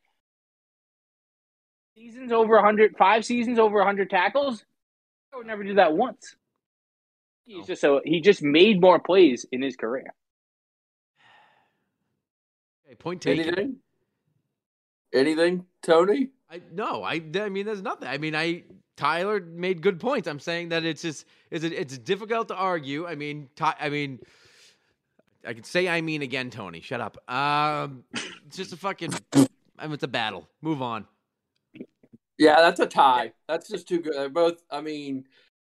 [1.97, 4.65] seasons over 100, five seasons over 100 tackles.
[5.33, 6.35] I would never do that once.
[7.47, 10.15] He's just so he just made more plays in his career.
[12.87, 13.47] Okay, point taken.
[13.47, 13.77] Anything?
[15.13, 16.29] Anything, Tony?
[16.49, 18.07] I no, I I mean there's nothing.
[18.07, 18.63] I mean I
[19.01, 20.29] Tyler made good points.
[20.29, 23.07] I'm saying that it's just it's it's difficult to argue.
[23.07, 24.21] I mean Ty, I mean
[25.47, 26.83] I can say I mean again, Tony.
[26.83, 27.17] Shut up.
[27.33, 28.05] Um,
[28.47, 29.15] it's just a fucking.
[29.33, 30.47] I mean, it's a battle.
[30.61, 31.07] Move on.
[32.37, 33.33] Yeah, that's a tie.
[33.49, 34.13] That's just too good.
[34.15, 34.63] They're both.
[34.71, 35.25] I mean,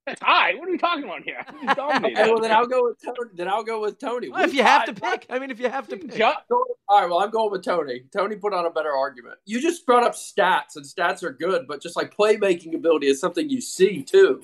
[0.09, 0.55] That's high.
[0.55, 1.45] What are we talking about here?
[1.69, 3.31] Okay, well then I'll go with Tony.
[3.35, 4.29] Then I'll go with Tony.
[4.31, 6.15] Well, if We you have to pick, I mean, if you have to pick.
[6.15, 8.05] Ju- All right, well I'm going with Tony.
[8.17, 9.37] Tony put on a better argument.
[9.45, 13.21] You just brought up stats, and stats are good, but just like playmaking ability is
[13.21, 14.43] something you see too,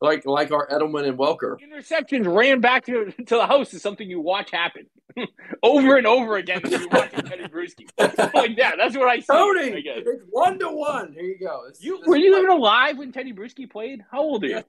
[0.00, 1.56] like like our Edelman and Welker.
[1.60, 4.86] interceptions ran back to, to the house is something you watch happen
[5.62, 7.86] over and over again when you watch Teddy Bruschi.
[8.34, 8.74] like that.
[8.78, 9.26] That's what I see.
[9.28, 9.98] Tony, I guess.
[10.04, 11.12] it's one to one.
[11.12, 11.62] Here you go.
[11.68, 14.04] It's- You this were you like- even alive when Teddy Bruschi played?
[14.10, 14.62] How old are you?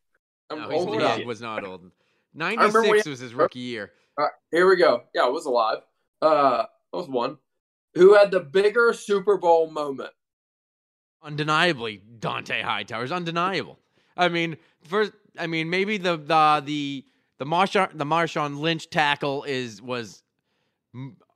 [0.52, 0.58] Yeah.
[0.64, 1.24] I'm No, old he enough.
[1.26, 1.92] was not old.
[2.34, 3.92] 96 we- was his rookie year.
[4.18, 5.04] All right, here we go.
[5.14, 5.80] Yeah, I was alive.
[6.22, 6.58] Uh,
[6.92, 7.38] that was one.
[7.94, 10.12] Who had the bigger Super Bowl moment?
[11.24, 13.80] undeniably Dont'a Hightower is undeniable.
[14.16, 17.06] I mean, first, I mean, maybe the the the
[17.40, 20.24] the Marshawn the Marshawn Lynch tackle is was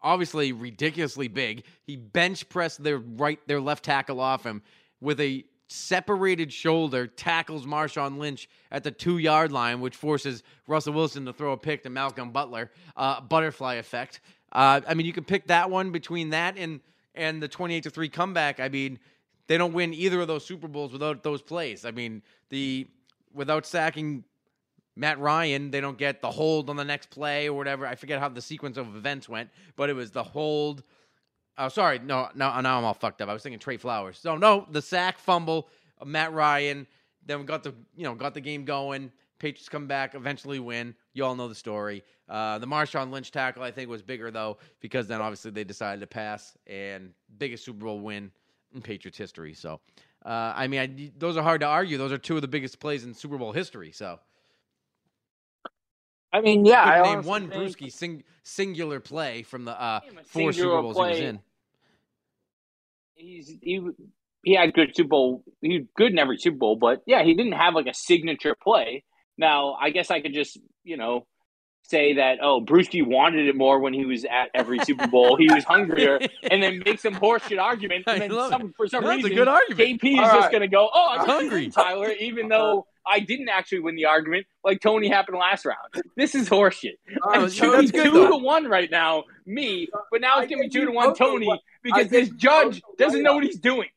[0.01, 1.63] obviously ridiculously big.
[1.83, 4.61] He bench pressed their right their left tackle off him
[5.01, 10.93] with a separated shoulder tackles Marshawn Lynch at the two yard line, which forces Russell
[10.93, 12.71] Wilson to throw a pick to Malcolm Butler.
[12.95, 14.19] Uh, butterfly effect.
[14.51, 16.81] Uh, I mean, you can pick that one between that and
[17.15, 18.59] and the twenty eight to three comeback.
[18.59, 18.99] I mean,
[19.47, 21.85] they don't win either of those Super Bowls without those plays.
[21.85, 22.87] I mean, the
[23.33, 24.25] without sacking
[24.97, 27.87] Matt Ryan, they don't get the hold on the next play or whatever.
[27.87, 30.83] I forget how the sequence of events went, but it was the hold.
[31.61, 33.29] Oh, sorry, no, no, now I'm all fucked up.
[33.29, 34.17] I was thinking Trey Flowers.
[34.17, 36.87] So no, the sack, fumble, of Matt Ryan.
[37.23, 39.11] Then we got the you know got the game going.
[39.37, 40.95] Patriots come back, eventually win.
[41.13, 42.03] You all know the story.
[42.27, 45.99] Uh, the Marshawn Lynch tackle, I think, was bigger though because then obviously they decided
[46.01, 48.31] to pass and biggest Super Bowl win
[48.73, 49.53] in Patriots history.
[49.53, 49.79] So,
[50.25, 51.97] uh, I mean, I, those are hard to argue.
[51.97, 53.91] Those are two of the biggest plays in Super Bowl history.
[53.91, 54.19] So,
[56.33, 60.53] I mean, yeah, I name one think- Bruschi sing, singular play from the uh, four
[60.53, 61.39] Super Bowls he was in.
[63.21, 63.81] He's he
[64.43, 65.43] he had good Super Bowl.
[65.61, 68.55] He was good in every Super Bowl, but yeah, he didn't have like a signature
[68.61, 69.03] play.
[69.37, 71.27] Now, I guess I could just you know
[71.83, 75.35] say that oh, Bruschi wanted it more when he was at every Super Bowl.
[75.37, 76.19] he was hungrier,
[76.49, 79.37] and then make some horseshit argument, and then some, for some No, it's a reason,
[79.37, 80.01] good argument.
[80.01, 80.51] KP is All just right.
[80.51, 81.69] going to go, oh, I'm hungry, hungry.
[81.69, 82.61] Tyler, even uh-huh.
[82.61, 85.77] though I didn't actually win the argument, like Tony happened last round.
[86.15, 86.97] This is horseshit.
[87.23, 88.37] All I'm right, see, two, that's good, two though.
[88.37, 89.89] to one right now, me.
[90.11, 93.23] But now I it's gonna be two to one, Tony, one- because this judge doesn't
[93.23, 93.87] know what he's doing.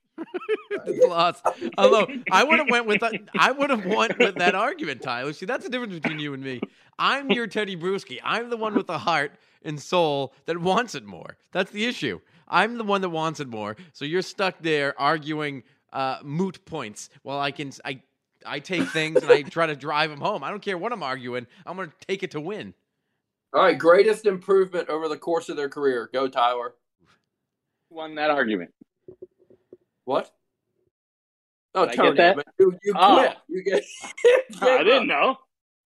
[0.87, 1.45] It's lost.
[1.77, 5.33] Although I would have went with the, I would have won with that argument, Tyler.
[5.33, 6.61] See, that's the difference between you and me.
[6.99, 8.21] I'm your Teddy Bruschi.
[8.23, 9.33] I'm the one with the heart
[9.65, 11.37] and soul that wants it more.
[11.53, 12.21] That's the issue.
[12.49, 13.77] I'm the one that wants it more.
[13.93, 18.01] So you're stuck there arguing uh, moot points while I can I
[18.45, 20.43] I take things and I try to drive them home.
[20.45, 21.47] I don't care what I'm arguing.
[21.67, 22.75] I'm going to take it to win.
[23.53, 26.11] All right, greatest improvement over the course of their career.
[26.13, 26.75] Go, Tyler.
[27.91, 28.73] Won that argument.
[30.05, 30.33] What?
[31.75, 32.37] Oh, Did I get Tony, that?
[32.37, 33.17] but you, you Oh.
[33.19, 33.37] quit.
[33.49, 33.85] You get.
[34.63, 35.37] I didn't know.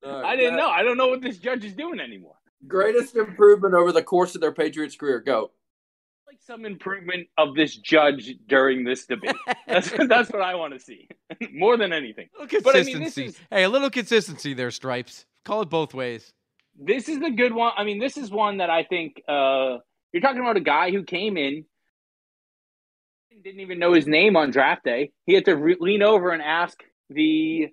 [0.05, 0.69] All I didn't that- know.
[0.71, 2.35] I don't know what this judge is doing anymore.
[2.67, 5.21] Greatest improvement over the course of their Patriots career.
[5.21, 5.51] Go.
[6.29, 9.35] Like some improvement of this judge during this debate.
[9.67, 11.09] That's that's what I want to see
[11.55, 12.29] more than anything.
[12.39, 13.25] A little But I mean, consistency.
[13.31, 15.25] is- hey, a little consistency there, Stripes.
[15.47, 16.31] Call it both ways.
[16.79, 17.73] This is the good one.
[17.79, 19.79] I mean, this is one that I think uh,
[20.13, 21.65] you're talking about a guy who came in,
[23.43, 25.13] didn't even know his name on draft day.
[25.25, 27.69] He had to re- lean over and ask the,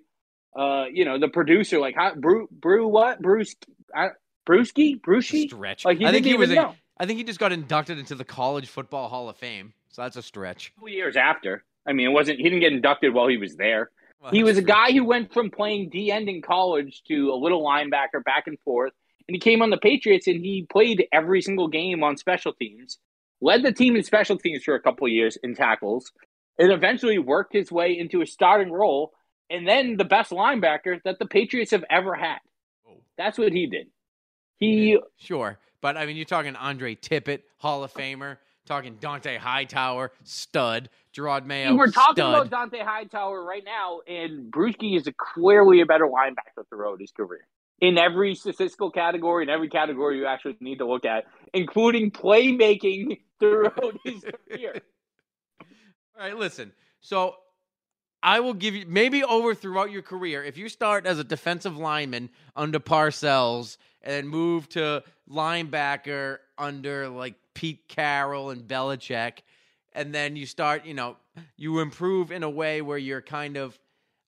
[0.58, 3.20] uh, you know, the producer, like, how, brew, brew what?
[3.20, 3.54] Bruce,
[3.94, 4.08] uh,
[4.48, 4.98] Brewski?
[5.00, 5.48] Brewski?
[5.50, 5.84] Stretch.
[5.84, 6.50] Like, he I think didn't he was.
[6.52, 6.74] even A, know.
[6.98, 9.74] I think he just got inducted into the College Football Hall of Fame.
[9.90, 10.74] So that's a stretch.
[10.74, 11.64] couple years after.
[11.86, 12.38] I mean, it wasn't.
[12.38, 13.90] He didn't get inducted while he was there.
[14.20, 14.68] Well, he was a true.
[14.68, 18.58] guy who went from playing D end in college to a little linebacker back and
[18.60, 18.92] forth,
[19.28, 22.98] and he came on the Patriots and he played every single game on special teams,
[23.40, 26.12] led the team in special teams for a couple of years in tackles,
[26.58, 29.12] and eventually worked his way into a starting role,
[29.50, 32.38] and then the best linebacker that the Patriots have ever had.
[32.88, 33.00] Oh.
[33.16, 33.88] That's what he did.
[34.58, 35.58] He Sure.
[35.80, 41.46] But I mean, you're talking Andre Tippett, Hall of Famer, talking Dont'a Hightower, stud, Jerod
[41.46, 42.46] Mayo, we're talking stud.
[42.46, 47.12] about Dont'a Hightower right now, and Bruschi is a clearly a better linebacker throughout his
[47.12, 47.46] career.
[47.80, 53.20] In every statistical category, in every category you actually need to look at, including playmaking
[53.38, 54.80] throughout his career.
[56.18, 56.72] All right, listen.
[57.00, 57.36] So
[58.22, 60.42] I will give you maybe over throughout your career.
[60.42, 67.08] If you start as a defensive lineman under Parcells and then move to linebacker under
[67.08, 69.38] like Pete Carroll and Belichick,
[69.92, 71.16] and then you start, you know,
[71.56, 73.78] you improve in a way where you're kind of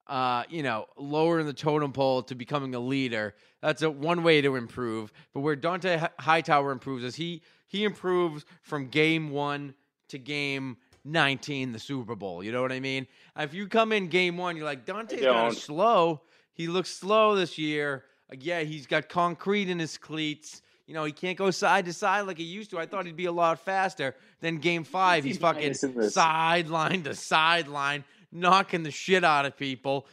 [0.08, 3.34] uh, you know, lower in the totem pole to becoming a leader.
[3.60, 5.12] That's a one way to improve.
[5.34, 9.74] But where Dont'a Hi- Hightower improves is he he improves from game one
[10.08, 12.42] to game 19, the Super Bowl.
[12.42, 13.06] You know what I mean?
[13.36, 16.22] If you come in game one, you're like Dont'a's kind of slow.
[16.54, 18.04] He looks slow this year.
[18.38, 20.62] Yeah, he's got concrete in his cleats.
[20.88, 22.78] You know, he can't go side to side like he used to.
[22.78, 24.14] I thought he'd be a lot faster.
[24.40, 26.14] Then game five, he's fucking biased in this.
[26.14, 30.06] sideline to sideline, knocking the shit out of people.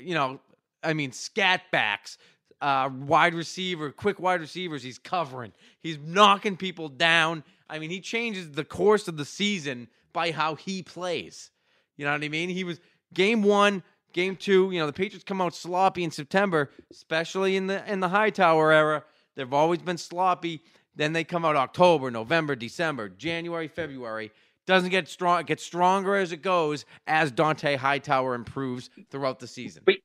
[0.00, 0.40] You know,
[0.82, 2.18] I mean, scat backs,
[2.60, 4.82] uh, wide receiver, quick wide receivers.
[4.82, 5.52] He's covering.
[5.80, 7.44] He's knocking people down.
[7.70, 11.52] I mean, he changes the course of the season by how he plays.
[11.96, 12.48] You know what I mean?
[12.48, 12.80] He was
[13.14, 14.72] game one, game two.
[14.72, 18.72] You know, the Patriots come out sloppy in September, especially in the in the Hightower
[18.72, 19.04] era.
[19.36, 20.62] They've always been sloppy.
[20.94, 24.32] Then they come out October, November, December, January, February.
[24.66, 25.40] Doesn't get strong.
[25.40, 29.82] It gets stronger as it goes as Dont'a Hightower improves throughout the season.
[29.86, 29.96] But-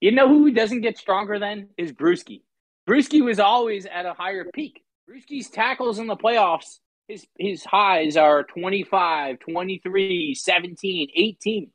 [0.00, 2.40] You know who doesn't get stronger then is Bruschi.
[2.88, 4.82] Bruschi was always at a higher peak.
[5.06, 11.70] Bruschi's tackles in the playoffs, his his highs are 25, 23, 17, 18.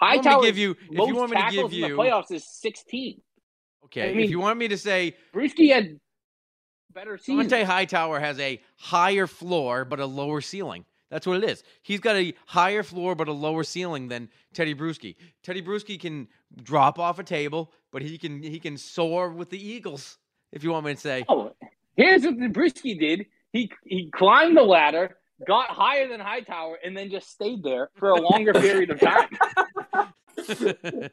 [0.00, 2.30] want me give you- if you want me to tackles give in you- the playoffs
[2.30, 3.20] is 16.
[3.86, 5.98] Okay, I mean- if you want me to say Bruschi had
[6.94, 7.46] better season.
[7.48, 10.84] Dont'a Hightower has a higher floor but a lower ceiling.
[11.10, 11.62] That's what it is.
[11.82, 15.16] He's got a higher floor but a lower ceiling than Teddy Bruschi.
[15.42, 16.28] Teddy Bruschi can
[16.62, 20.18] drop off a table, but he can he can soar with the Eagles.
[20.52, 21.52] If you want me to say, Oh,
[21.96, 23.26] here's what the Bruschi did.
[23.52, 25.16] He he climbed the ladder,
[25.46, 29.28] got higher than Hightower, and then just stayed there for a longer period of time.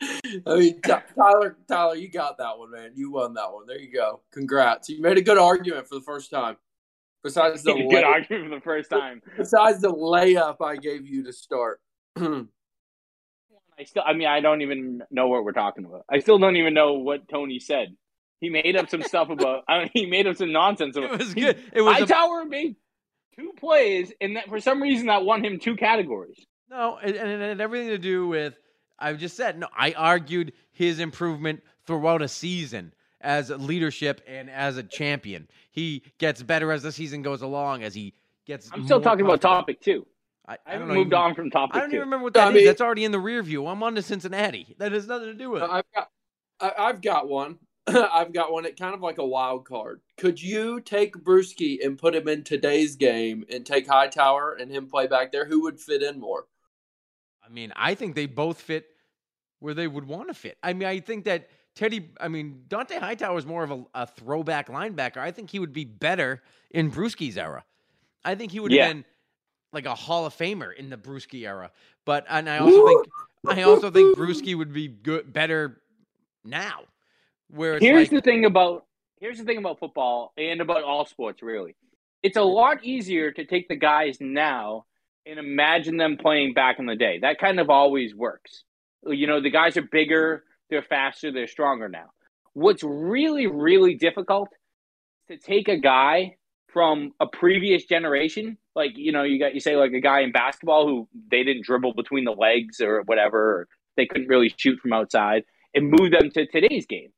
[0.46, 2.92] I mean, Ty- Tyler, Tyler, you got that one, man.
[2.94, 3.66] You won that one.
[3.66, 4.20] There you go.
[4.32, 4.88] Congrats.
[4.88, 6.56] You made a good argument for the first time.
[7.22, 9.22] Besides the Good lay- argument for the first time.
[9.36, 11.80] besides the layup I gave you to start.
[12.16, 16.04] I still, I mean, I don't even know what we're talking about.
[16.10, 17.96] I still don't even know what Tony said.
[18.40, 19.64] He made up some stuff about.
[19.68, 20.96] I mean, he made up some nonsense.
[20.96, 21.58] About, it was good.
[21.72, 22.76] It was a, Hightower made
[23.36, 26.44] two plays, and that for some reason that won him two categories.
[26.70, 28.54] no, and, and it had everything to do with.
[28.98, 29.68] I just said no.
[29.76, 35.48] I argued his improvement throughout a season as a leadership and as a champion.
[35.70, 37.82] He gets better as the season goes along.
[37.82, 38.14] As he
[38.46, 38.70] gets.
[38.72, 40.06] I'm still more talking about topic two.
[40.46, 41.96] I, I I haven't don't moved you- on from topic I don't two.
[41.96, 42.54] even remember what that I is.
[42.54, 43.66] mean- That's already in the rear view.
[43.66, 44.74] I'm on to Cincinnati.
[44.78, 45.70] That has nothing to do with it.
[45.70, 46.10] I've got,
[46.60, 47.58] I've got one.
[47.86, 48.64] I've got one.
[48.64, 50.00] It kind of like a wild card.
[50.16, 54.86] Could you take Bruschi and put him in today's game and take Hightower and him
[54.86, 55.44] play back there?
[55.46, 56.46] Who would fit in more?
[57.44, 58.86] I mean, I think they both fit
[59.60, 60.58] where they would want to fit.
[60.62, 64.06] I mean, I think that Teddy, I mean, Dont'a Hightower is more of a, a
[64.06, 65.18] throwback linebacker.
[65.18, 67.64] I think he would be better in Bruschi's era.
[68.24, 69.04] I think he would have been
[69.72, 71.70] like a Hall of Famer in the Bruschi era.
[72.04, 73.06] But and I also think
[73.48, 75.80] I also think Bruschi would be good better
[76.44, 76.84] now.
[77.50, 78.86] Where it's here's like, the thing about
[79.20, 81.76] here's the thing about football and about all sports really
[82.24, 84.86] it's a lot easier to take the guys now
[85.26, 87.18] and imagine them playing back in the day.
[87.20, 88.64] That kind of always works.
[89.06, 92.10] You know the guys are bigger they're faster they're stronger now.
[92.54, 94.48] What's really really difficult
[95.28, 96.36] to take a guy
[96.72, 100.32] from a previous generation like you know you got you say like a guy in
[100.32, 104.78] basketball who they didn't dribble between the legs or whatever or they couldn't really shoot
[104.80, 105.44] from outside
[105.74, 107.10] and move them to today's game.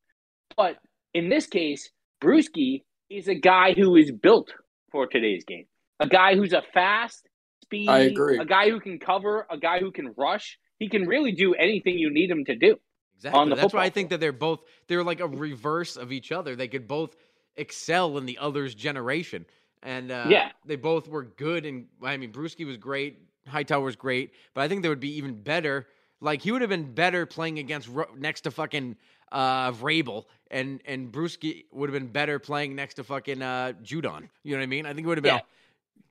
[0.56, 0.76] But
[1.14, 1.90] in this case,
[2.22, 4.52] Bruschi is a guy who is built
[4.90, 5.66] for today's game.
[6.00, 7.28] A guy who's a fast,
[7.66, 8.38] speed, I agree.
[8.38, 10.58] a guy who can cover, a guy who can rush.
[10.78, 12.76] He can really do anything you need him to do.
[13.16, 13.54] Exactly.
[13.54, 16.54] That's why I think that they're both they're like a reverse of each other.
[16.54, 17.16] They could both
[17.56, 19.46] excel in the other's generation.
[19.82, 20.50] And uh, Yeah.
[20.66, 21.64] they both were good.
[21.64, 23.18] And I mean, Bruschi was great.
[23.48, 24.32] Hightower was great.
[24.52, 25.86] But I think they would be even better.
[26.20, 28.96] Like he would have been better playing against next to fucking
[29.32, 34.28] uh, Vrabel, and and Bruschi would have been better playing next to fucking uh, Judon.
[34.42, 34.86] You know what I mean?
[34.86, 35.40] I think it would have been.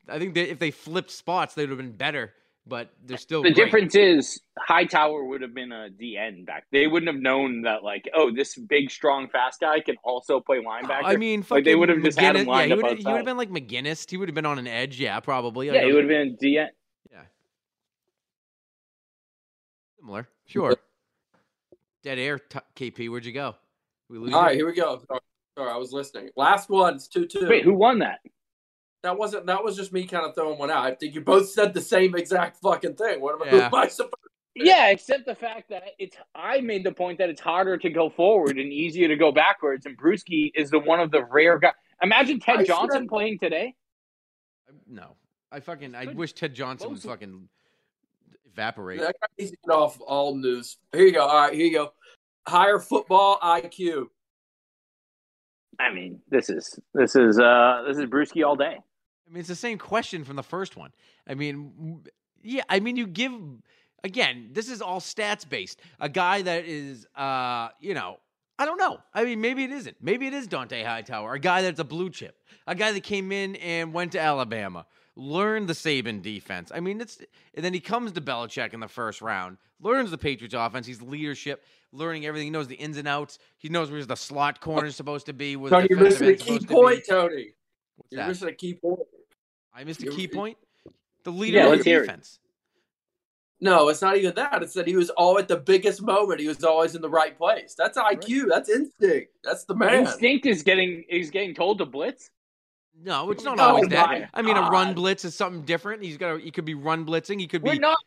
[0.07, 2.33] I think that if they flipped spots, they would have been better.
[2.67, 3.63] But they're still The great.
[3.65, 6.65] difference is Hightower would have been a DN back.
[6.71, 10.57] They wouldn't have known that like, oh, this big, strong, fast guy can also play
[10.63, 11.03] linebacker.
[11.03, 13.05] I mean, Like, they would have just had him lined yeah, up he would, he
[13.05, 14.09] would have been like McGinest.
[14.09, 14.99] He would have been on an edge.
[14.99, 15.67] Yeah, probably.
[15.67, 16.69] yeah, Like he would have been DN.
[17.11, 17.21] Yeah.
[19.99, 20.27] Similar.
[20.47, 20.75] Sure.
[22.03, 23.09] Dead air, t- KP.
[23.09, 23.55] Where'd you go?
[24.09, 24.55] We lose All you?
[24.57, 25.01] here we go.
[25.07, 25.19] Sorry,
[25.57, 26.29] sorry, I was listening.
[26.35, 27.47] Last one's two two.
[27.47, 28.19] Wait, who won that?
[29.05, 29.45] That wasn't.
[29.45, 30.83] That was just me kind of throwing one out.
[30.83, 33.21] I think you both said the same exact fucking thing.
[33.21, 33.65] What am, I- Yeah.
[33.67, 34.13] am I supposed?
[34.55, 36.17] Yeah, except the fact that it's.
[36.33, 39.85] I made the point that it's harder to go forward and easier to go backwards,
[39.85, 41.73] and Bruschi is the one of the rare guys.
[42.01, 43.75] Imagine Ted I Johnson said- playing today.
[44.87, 45.15] No.
[45.51, 45.93] I fucking.
[45.93, 46.17] I Good.
[46.17, 47.49] wish Ted Johnson would Mostly- fucking
[48.45, 49.01] evaporate.
[49.01, 50.77] That guy needs to get off all news.
[50.93, 51.21] Here you go.
[51.27, 51.93] All right, here you go.
[52.47, 54.07] Higher football IQ.
[55.77, 58.77] I mean, this is this is uh this is Bruschi all day.
[59.27, 60.91] I mean, it's the same question from the first one.
[61.27, 62.03] I mean,
[62.43, 62.63] yeah.
[62.69, 63.31] I mean, you give
[64.03, 64.49] again.
[64.53, 65.79] This is all stats based.
[65.99, 68.17] A guy that is, uh, you know,
[68.57, 68.99] I don't know.
[69.13, 69.97] I mean, maybe it isn't.
[70.01, 73.31] Maybe it is Dont'a Hightower, a guy that's a blue chip, a guy that came
[73.31, 76.71] in and went to Alabama, learned the Saban defense.
[76.73, 77.17] I mean, it's
[77.53, 80.87] and then he comes to Belichick in the first round, learns the Patriots offense.
[80.87, 82.47] He's leadership, learning everything.
[82.47, 83.39] He knows the ins and outs.
[83.57, 85.55] He knows where the slot corner is supposed to be.
[85.55, 87.03] Where the Tony, missing a key point.
[87.09, 87.53] Tony.
[87.97, 88.27] What's You're that?
[88.27, 88.99] missing a key point.
[89.73, 90.57] I missed a key point.
[91.23, 92.07] The leader Yeah, of the hear it.
[92.07, 92.39] defense.
[93.61, 94.61] No, it's not even that.
[94.61, 96.39] It's that he was all at the biggest moment.
[96.41, 97.73] He was always in the right place.
[97.77, 98.49] That's IQ.
[98.49, 99.31] That's instinct.
[99.43, 100.01] That's the man.
[100.05, 102.29] Instinct is getting is getting told to blitz.
[103.01, 104.29] No, it's not Oh always my that.
[104.33, 106.03] I mean, a run blitz is something different.
[106.03, 106.35] He's got.
[106.35, 107.39] A, he could be run blitzing.
[107.39, 107.79] He could We're be.
[107.79, 107.97] not.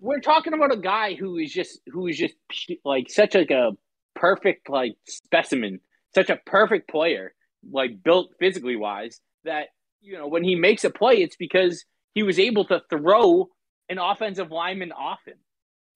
[0.00, 2.34] We're talking about a guy who is just who is just
[2.84, 3.72] like such like a
[4.14, 5.80] perfect like specimen,
[6.14, 7.32] such a perfect player,
[7.70, 9.20] like built physically wise.
[9.46, 9.68] That
[10.02, 11.84] you know when he makes a play, it's because
[12.14, 13.48] he was able to throw
[13.88, 15.34] an offensive lineman often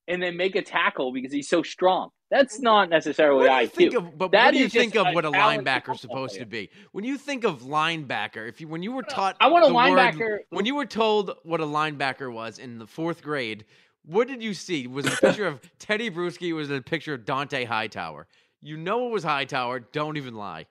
[0.08, 2.10] and then make a tackle because he's so strong.
[2.30, 3.72] That's not necessarily What IQ.
[3.72, 6.44] think of, but That what do you think of what a linebacker is supposed player.
[6.44, 6.70] to be?
[6.92, 9.74] When you think of linebacker, if you when you were taught I want a the
[9.74, 13.64] word- linebacker- when you were told what a linebacker was in the fourth grade,
[14.04, 14.86] what did you see?
[14.86, 16.54] Was a picture of Teddy Bruschi?
[16.54, 18.26] Was a picture of Dont'a Hightower?
[18.60, 19.80] You know it was Hightower.
[19.80, 20.66] Don't even lie.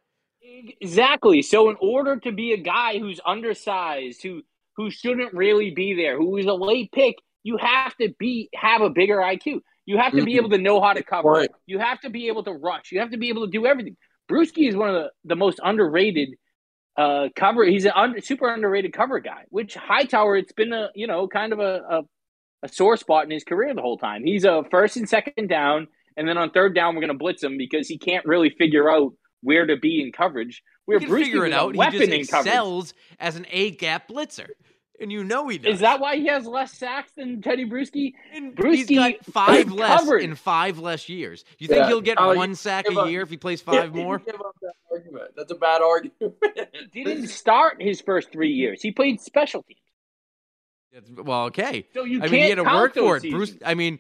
[0.81, 1.41] Exactly.
[1.41, 4.41] So in order to be a guy who's undersized, who
[4.75, 8.81] who shouldn't really be there, who is a late pick, you have to be have
[8.81, 9.61] a bigger IQ.
[9.85, 10.37] You have to be Mhm.
[10.37, 11.29] able to know how to cover.
[11.29, 11.49] Right.
[11.65, 12.91] You have to be able to rush.
[12.91, 13.97] You have to be able to do everything.
[14.29, 16.29] Bruschi is one of the, the most underrated
[16.97, 17.63] uh, cover.
[17.63, 19.45] He's an under, super underrated cover guy.
[19.49, 22.01] Which Hightower, it's been a you know kind of a, a
[22.63, 24.23] a sore spot in his career the whole time.
[24.25, 25.87] He's a first and second down,
[26.17, 28.91] and then on third down we're going to blitz him because he can't really figure
[28.91, 30.63] out where to be in coverage.
[30.85, 31.71] Where He can Bruschi figure it was a out.
[31.73, 32.47] He weapon just in coverage.
[32.47, 34.47] excels as an A gap blitzer,
[34.99, 35.75] and you know he does.
[35.75, 38.13] Is that why he has less sacks than Teddy Bruschi?
[38.33, 40.23] And Bruschi got five less covered.
[40.23, 41.45] in five less years.
[41.59, 41.87] You think Yeah.
[41.87, 43.61] he'll get Oh, you one sack a up- year if he plays
[43.91, 44.17] five you more?
[44.19, 45.31] give up that argument.
[45.37, 46.35] That's a bad argument.
[46.91, 48.81] He didn't start his first three years.
[48.81, 49.79] He played special teams.
[51.23, 51.85] Well, okay.
[51.93, 53.31] So you I can't mean, he had to count work for those it.
[53.31, 53.55] Bruce.
[53.63, 53.99] I mean,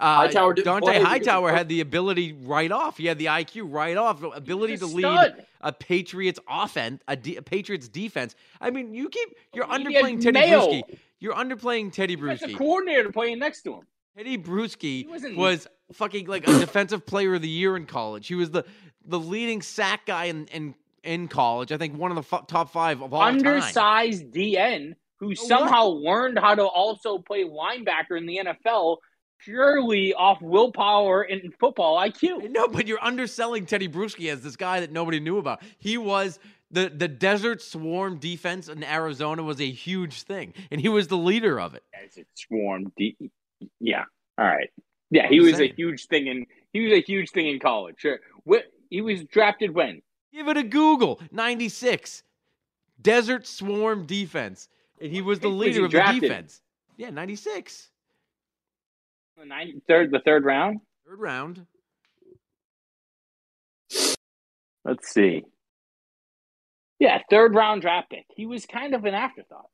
[0.00, 1.02] uh, Hightower Dont'a.
[1.02, 2.96] Hightower had the ability right off.
[2.98, 5.44] He had the IQ right off, ability to lead stud.
[5.60, 8.34] a Patriots offense, a, de- a Patriots defense.
[8.60, 10.60] I mean, you keep you're He underplaying Teddy Mayo.
[10.68, 10.98] Bruschi.
[11.20, 12.56] You're underplaying Teddy That's a Bruschi.
[12.56, 13.80] coordinator playing next to him.
[14.16, 18.26] Teddy Bruschi wasn't- fucking like a defensive player of the year in college.
[18.28, 18.64] He was the
[19.06, 21.72] the leading sack guy in in, in college.
[21.72, 23.36] I think one of the f- top five of all time.
[23.38, 28.98] Undersized DN who So somehow learned how to also play linebacker in the NFL
[29.44, 32.50] purely off willpower and football IQ.
[32.50, 35.62] No, but you're underselling Teddy Bruschi as this guy that nobody knew about.
[35.78, 36.38] He was
[36.70, 41.16] the the Desert Swarm defense in Arizona was a huge thing, and he was the
[41.16, 41.82] leader of it.
[41.94, 42.92] As it swarmed.
[43.80, 44.04] Yeah.
[44.36, 44.70] All right.
[45.10, 45.72] Yeah, I'm he was saying.
[45.72, 47.96] a huge thing in he was a huge thing in college.
[47.98, 48.18] Sure.
[48.44, 50.02] What he was drafted when?
[50.32, 51.20] Give it a Google.
[51.32, 52.22] Ninety six,
[53.00, 54.68] Desert Swarm defense,
[55.00, 56.60] and he was the When was leader he of the defense.
[56.96, 57.90] Yeah, ninety six,
[59.38, 60.80] The ninth, third, the third round.
[61.06, 61.66] third round.
[64.84, 65.44] Let's see.
[66.98, 68.24] Yeah, third round draft pick.
[68.34, 69.68] He was kind of an afterthought.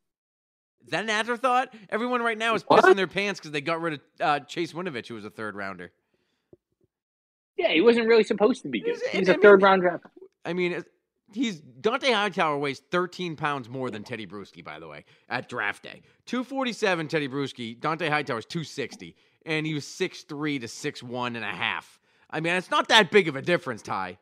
[0.84, 1.72] Is that an afterthought?
[1.88, 2.84] Everyone right now is What?
[2.84, 5.54] pissing their pants because they got rid of uh, Chase Winovich, who was a third
[5.54, 5.92] rounder.
[7.56, 8.96] Yeah, he wasn't really supposed to be good.
[8.96, 10.04] He's- He's I a mean- third round draft.
[10.44, 10.84] I mean,
[11.32, 15.82] he's Dont'a Hightower weighs 13 pounds more than Teddy Bruschi, by the way, at draft
[15.82, 16.02] day.
[16.26, 19.14] 247 Teddy Bruschi, Dont'a Hightower is 260,
[19.46, 21.98] and he was 6'3 to 6'1 and a half.
[22.30, 24.18] I mean, it's not that big of a difference, Ty.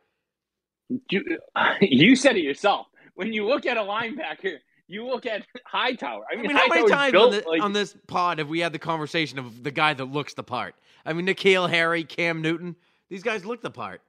[1.09, 1.23] You,
[1.81, 2.87] you said it yourself.
[3.15, 6.23] When you look at a linebacker, you look at Hightower.
[6.29, 8.59] I I mean, mean, how many times on, the, like- on this pod have we
[8.59, 10.75] had the conversation of the guy that looks the part?
[11.05, 12.75] I mean, N'Keal Harry, Cam Newton,
[13.09, 14.01] these guys look the part.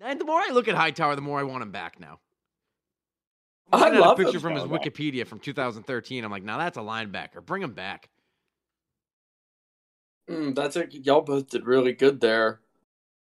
[0.00, 2.20] And the more I look at Hightower, the more I want him back now.
[3.72, 4.70] I'm I love a picture from his guys.
[4.72, 6.24] Wikipedia from 2013.
[6.24, 7.44] I'm like, now that's a linebacker.
[7.44, 8.08] Bring him back.
[10.30, 12.60] Mm, that's a y'all both did really good there.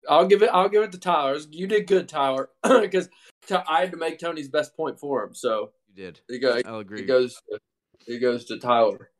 [0.09, 0.49] I'll give it.
[0.51, 1.37] I'll give it to Tyler.
[1.51, 3.07] You did good, Tyler, because
[3.67, 5.35] I had to make Tony's best point for him.
[5.35, 6.21] So You did.
[6.29, 6.61] it goes.
[6.65, 7.01] I'll agree.
[7.01, 7.35] It goes.
[7.51, 7.59] To,
[8.07, 9.11] it goes to Tyler.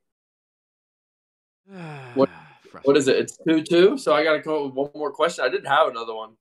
[2.16, 2.30] What-
[2.84, 3.18] What is it?
[3.18, 3.97] It's two two.
[3.97, 5.43] So I got to come up with one more question.
[5.45, 6.32] I didn't have another one.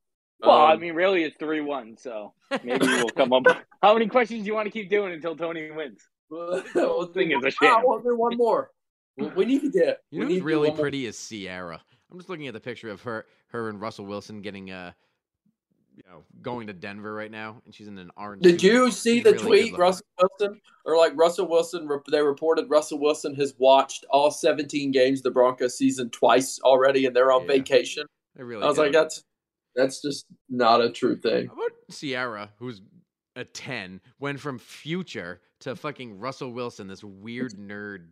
[0.43, 1.97] Well, I Um, mean, really, it's three one.
[1.97, 2.32] So
[2.64, 3.45] maybe we'll come up.
[3.82, 6.01] How many questions do you want to keep doing until Tony wins?
[6.30, 7.82] well, whole thing is a Ah, sham.
[7.84, 8.70] well, one more.
[9.16, 10.01] We we need to get.
[10.11, 10.84] You know who's really one more.
[10.84, 11.80] pretty is Ciara.
[12.11, 14.93] I'm just looking at the picture of her, her and Russell Wilson getting uh,
[15.97, 18.43] you know, going to Denver right now, and she's in an orange.
[18.43, 18.72] Did suit.
[18.72, 19.78] you see She's the really tweet.
[19.78, 20.61] Russell Wilson?
[20.86, 25.30] Or like Russell Wilson, they reported Russell Wilson has watched all 17 games of the
[25.30, 27.49] Broncos season twice already, and they're on Yeah.
[27.49, 28.07] vacation.
[28.34, 29.22] They're really I was like, that's
[29.81, 31.47] that's just not a true thing.
[31.49, 32.81] How about Ciara, who's
[33.37, 38.07] a 10, went from future to fucking Russell Wilson, this weird nerd.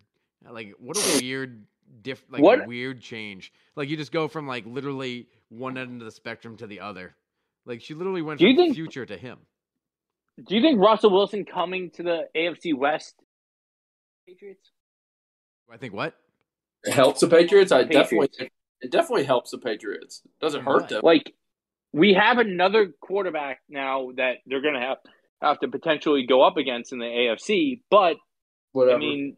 [0.49, 1.65] Like, what a weird,
[2.03, 3.53] diff, like, What- weird change.
[3.77, 7.15] Like, you just go from, like, literally one end of the spectrum to the other.
[7.67, 9.39] Like, she literally went Do from think- future to him.
[10.47, 13.17] Do you think Russell Wilson coming to the AFC West?
[14.27, 14.71] Patriots.
[15.71, 16.15] I think what?
[16.85, 17.73] It helps the Patriots.
[17.73, 18.37] I Patriots.
[18.37, 18.51] definitely
[18.81, 20.23] it definitely helps the Patriots.
[20.25, 21.01] It doesn't hurt them.
[21.03, 21.35] Like
[21.93, 24.99] we have another quarterback now that they're going to have
[25.41, 28.17] have to potentially go up against in the AFC, but
[28.73, 28.97] Whatever.
[28.97, 29.37] I mean,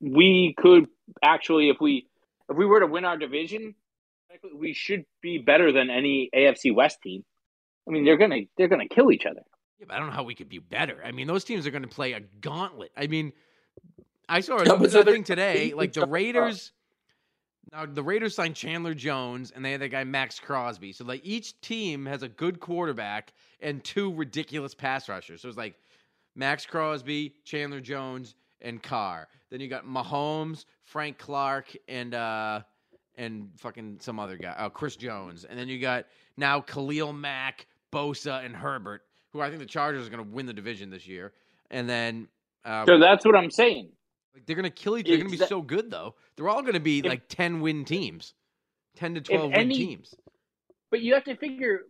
[0.00, 0.86] we could
[1.22, 2.06] actually, if we
[2.48, 3.74] if we were to win our division,
[4.54, 7.24] we should be better than any AFC West team.
[7.86, 9.42] I mean, they're gonna they're gonna kill each other.
[9.80, 11.02] Yeah, but I don't know how we could be better.
[11.04, 12.92] I mean, those teams are going to play a gauntlet.
[12.96, 13.32] I mean,
[14.28, 15.72] I saw Yeah, a but so they're- thing today.
[15.74, 16.14] Like the jump up.
[16.14, 16.72] Raiders,
[17.72, 20.92] now the Raiders signed Chandler Jones and they had that guy Maxx Crosby.
[20.92, 25.42] So like each team has a good quarterback and two ridiculous pass rushers.
[25.42, 25.74] So it's like
[26.34, 29.28] Maxx Crosby, Chandler Jones, and Carr.
[29.50, 32.60] Then you got Mahomes, Frank Clark, and uh
[33.16, 35.44] and fucking some other guy, oh Chris Jones.
[35.44, 36.06] And then you got
[36.36, 39.02] now Khalil Mack, Bosa, and Herbert,
[39.32, 41.32] who I think the Chargers are going to win the division this year.
[41.70, 42.28] And then
[42.64, 43.90] uh, So that's what I'm saying.
[44.34, 45.06] Like they're gonna kill each.
[45.06, 46.14] They're gonna be Exa- so good though.
[46.36, 48.34] They're all gonna be If- like ten win teams,
[48.96, 50.14] ten to twelve win any- teams.
[50.90, 51.80] But you have to figure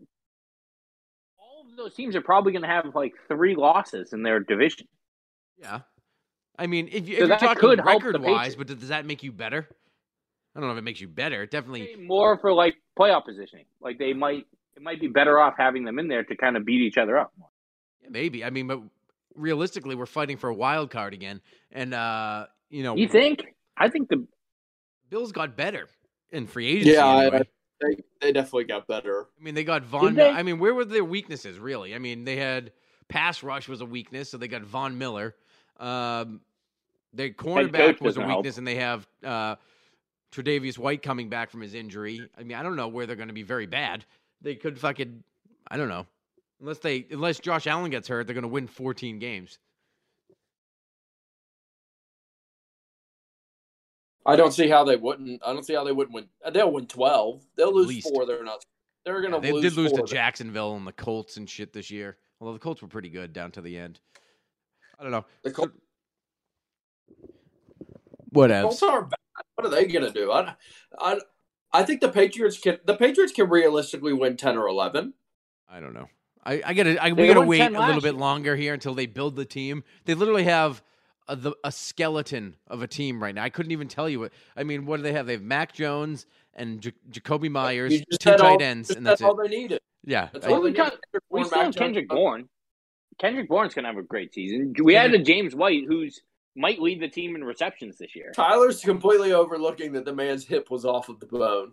[1.39, 4.89] all of those teams are probably going to have like three losses in their division.
[5.57, 5.81] Yeah,
[6.59, 8.67] I mean, if, you, So if you're that talking could help the record wise, but
[8.67, 9.69] does that make you better?
[10.57, 11.45] I don't know if it makes you better.
[11.45, 13.67] It definitely, More for like playoff positioning.
[13.81, 16.65] Like they might, it might be better off having them in there to kind of
[16.65, 17.33] beat each other up.
[18.09, 18.45] maybe.
[18.45, 18.81] I mean, but
[19.39, 21.41] realistically, we're fighting for a wild card again,
[21.73, 23.47] and uh, you know, You think?
[23.77, 24.27] I think the
[25.09, 25.89] Bills got better
[26.31, 26.91] in free agency.
[26.93, 27.49] Yeah, I- anyway.
[27.81, 29.29] They, they definitely got better.
[29.41, 30.15] I mean, they got Von.
[30.17, 30.29] they?
[30.29, 31.95] I mean, where were their weaknesses really?
[31.95, 32.73] I mean, they had
[33.07, 35.37] pass rush was a weakness, so they got Von Miller.
[35.79, 36.41] Um,
[37.15, 38.39] their cornerback was a doesn't help.
[38.39, 39.55] weakness, and they have uh,
[40.33, 42.29] Tre'Davious White coming back from his injury.
[42.37, 44.05] I mean, I don't know where they're going to be very bad.
[44.43, 45.23] They could fucking,
[45.71, 46.05] I don't know,
[46.61, 49.59] unless they unless Josh Allen gets hurt, they're going to win 14 games.
[54.29, 55.41] I don't see how they wouldn't.
[55.45, 56.27] I don't see how they wouldn't win.
[56.45, 57.43] Uh, they'll win twelve.
[57.57, 58.11] They'll lose least.
[58.13, 58.27] four.
[58.27, 58.63] They're not.
[59.07, 59.41] They're gonna.
[59.41, 60.03] they lose did lose to.
[60.03, 62.19] Jacksonville and the Colts and shit this year.
[62.39, 64.01] Although the Colts were pretty good down to the end.
[65.01, 65.25] I don't know.
[65.45, 65.71] The Col-
[68.29, 69.19] What Colts aren't bad.
[69.55, 70.31] What are they gonna do?
[70.31, 70.55] I,
[70.99, 71.21] I,
[71.73, 72.79] I think the Patriots can.
[72.85, 75.15] The Patriots can realistically win ten or eleven.
[75.71, 76.09] I don't know.
[76.45, 77.03] I, I gotta.
[77.03, 78.21] I, we gotta wait a little bit year.
[78.21, 79.85] longer here until they build the team.
[80.05, 80.83] They literally have
[81.29, 83.43] a, the, a skeleton of a team right now.
[83.45, 84.33] I couldn't even tell you what.
[84.57, 85.27] I mean, what do they have?
[85.27, 89.21] They have Mac Jones and J- Jakobi Meyers, two tight all- ends, just and that's
[89.21, 89.29] said it.
[89.29, 89.81] all they needed.
[90.05, 90.97] Yeah, That's I- all we they got-
[91.29, 92.49] we still have Kendrick Bourne.
[93.21, 94.73] Kendrick Bourne's going to have a great season.
[94.83, 96.21] We added James White, who's
[96.57, 98.33] might lead the team in receptions this year.
[98.35, 101.73] Tyler's completely overlooking that the man's hip was off of the bone.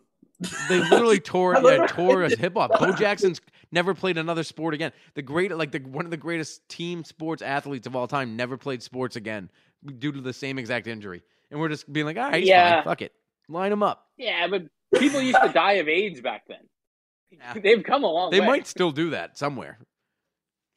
[0.69, 2.71] They literally tore yeah, tore his hip off.
[2.79, 3.39] Bo Jackson's
[3.71, 4.91] never played another sport again.
[5.13, 8.57] The great like the one of the greatest team sports athletes of all time never
[8.57, 9.49] played sports again
[9.99, 11.23] due to the same exact injury.
[11.51, 12.75] And we're just being like, all right, Yeah.
[12.77, 12.83] fine.
[12.83, 13.13] Fuck it.
[13.47, 14.07] Line him up.
[14.17, 14.63] Yeah, but
[14.99, 16.57] people used to die of AIDS back then.
[17.29, 17.53] Yeah.
[17.63, 18.47] They've come a long They way.
[18.47, 19.77] might still do that somewhere.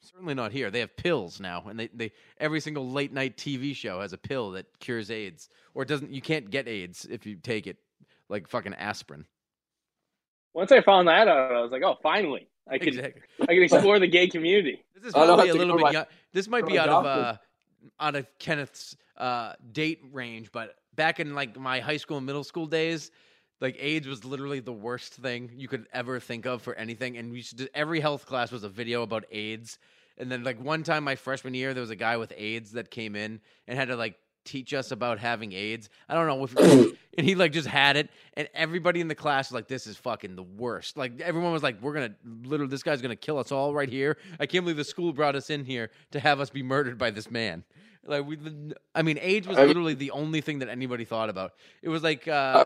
[0.01, 0.71] Certainly not here.
[0.71, 4.17] They have pills now, and they, they every single late night TV show has a
[4.17, 6.11] pill that cures AIDS, or it doesn't.
[6.13, 7.77] You can't get AIDS if you take it,
[8.29, 9.25] like fucking aspirin.
[10.59, 13.21] Once I found that out, I was like, oh, finally, I could Exactly.
[13.43, 14.83] I could explore the gay community.
[14.93, 15.83] This is I probably a little bit.
[15.83, 16.05] my- young.
[16.33, 17.37] This might be out of uh,
[18.01, 22.43] out of Kenneth's uh, date range, but back in like my high school and middle
[22.43, 23.09] school days,
[23.61, 27.15] like AIDS was literally the worst thing you could ever think of for anything.
[27.15, 29.79] And we used do, every health class was a video about AIDS.
[30.17, 32.91] And then like one time my freshman year, there was a guy with AIDS that
[32.91, 33.39] came in
[33.69, 34.15] and had to like
[34.49, 35.89] teach us about having AIDS.
[36.07, 36.55] I don't know if
[37.17, 39.95] and he like just had it and everybody in the class was like this is
[39.95, 40.97] fucking the worst.
[40.97, 43.73] Like everyone was like we're going to literally this guy's going to kill us all
[43.73, 44.17] right here.
[44.39, 47.11] I can't believe the school brought us in here to have us be murdered by
[47.11, 47.63] this man.
[48.05, 48.39] Like we
[48.95, 51.53] I mean AIDS was literally the only thing that anybody thought about.
[51.83, 52.65] It was like uh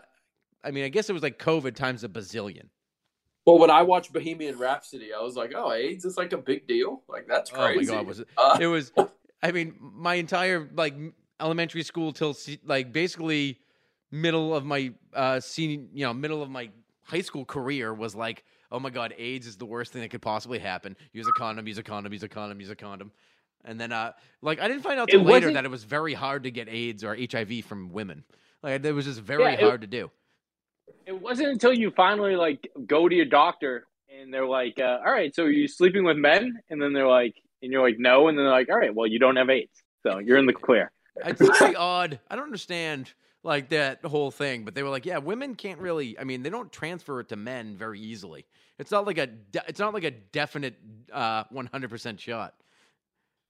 [0.64, 2.68] I mean I guess it was like COVID times a bazillion.
[3.44, 6.66] Well, when I watched Bohemian Rhapsody, I was like, "Oh, AIDS is like a big
[6.66, 7.02] deal.
[7.08, 8.90] Like that's Oh my god, was it Uh, it was
[9.44, 10.94] i mean my entire like
[11.44, 12.34] elementary school till
[12.64, 13.58] like basically
[14.10, 16.70] middle of my uh senior you know middle of my
[17.02, 20.22] high school career was like oh my god aids is the worst thing that could
[20.22, 20.96] possibly happen.
[21.12, 23.12] Use a condom use a condom use a condom use a condom.
[23.64, 26.44] And then uh like i didn't find out till later that it was very hard
[26.44, 28.24] to get aids or hiv from women.
[28.62, 30.10] Like it was just very Yeah, it- hard to do.
[31.06, 35.12] It wasn't until you finally like go to your doctor and they're like, uh, "All
[35.12, 38.28] right, so are you sleeping with men?" And then they're like, and you're like, "No,"
[38.28, 40.52] and then they're like, "All right, well, you don't have AIDS, so you're in the
[40.54, 42.20] clear." It's very odd.
[42.30, 43.12] I don't understand
[43.42, 46.18] like that whole thing, but they were like, yeah, women can't really.
[46.18, 48.46] I mean, they don't transfer it to men very easily.
[48.78, 49.26] It's not like a.
[49.26, 50.74] De- it's not like a definite
[51.12, 52.54] uh, 100% shot.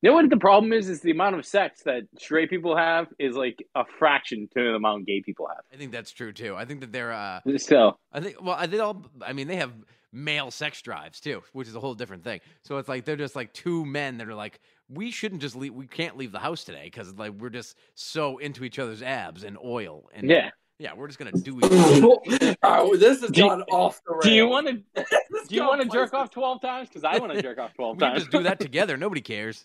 [0.02, 0.90] You know what the problem is?
[0.90, 4.74] Is the amount of sex that straight people have is like a fraction to the
[4.74, 5.64] amount gay people have.
[5.72, 6.54] I think that's true too.
[6.56, 7.12] I think that they're.
[7.12, 7.40] Uh.
[7.56, 8.42] So I think.
[8.42, 9.06] Well, I think all.
[9.22, 9.72] I mean, they have
[10.12, 12.40] male sex drives too, which is a whole different thing.
[12.62, 15.74] So it's like they're just like two men that are like, we shouldn't just leave.
[15.74, 19.44] We can't leave the house today because like we're just so into each other's abs
[19.44, 20.50] and oil and yeah.
[20.78, 22.56] yeah, we're just gonna do each other.
[22.62, 24.24] oh, this has Do you- gone off the rails.
[24.24, 24.66] Do you want
[24.96, 25.04] to?
[25.48, 26.88] Do you want to jerk off twelve times?
[26.88, 28.22] Because I want to jerk off twelve We can times.
[28.22, 28.96] just do that together.
[28.96, 29.64] Nobody cares.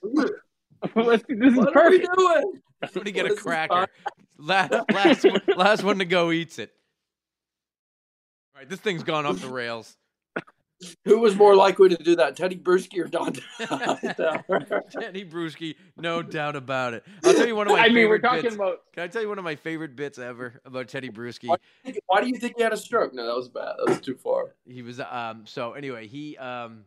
[0.96, 2.18] Let's, this is What are we perfect.
[2.18, 2.54] doing?
[2.92, 3.88] Somebody get What a cracker.
[4.38, 6.72] Last, last, one, last one to go eats it.
[8.56, 9.98] All right, this thing's gone off the rails.
[11.04, 13.34] Who was more likely to do that, Teddy Bruschi or Don?
[14.92, 17.04] Teddy Bruschi, no doubt about it.
[17.26, 18.56] I'll tell you one of my I mean, we're talking bits.
[18.56, 18.84] about.
[18.94, 21.54] Can I tell you one of my favorite bits ever about Teddy Bruschi?
[22.06, 23.14] Why do you think he had a stroke?
[23.14, 23.76] No, that was bad.
[23.78, 24.56] That was too far.
[24.66, 26.86] He was um so anyway, he um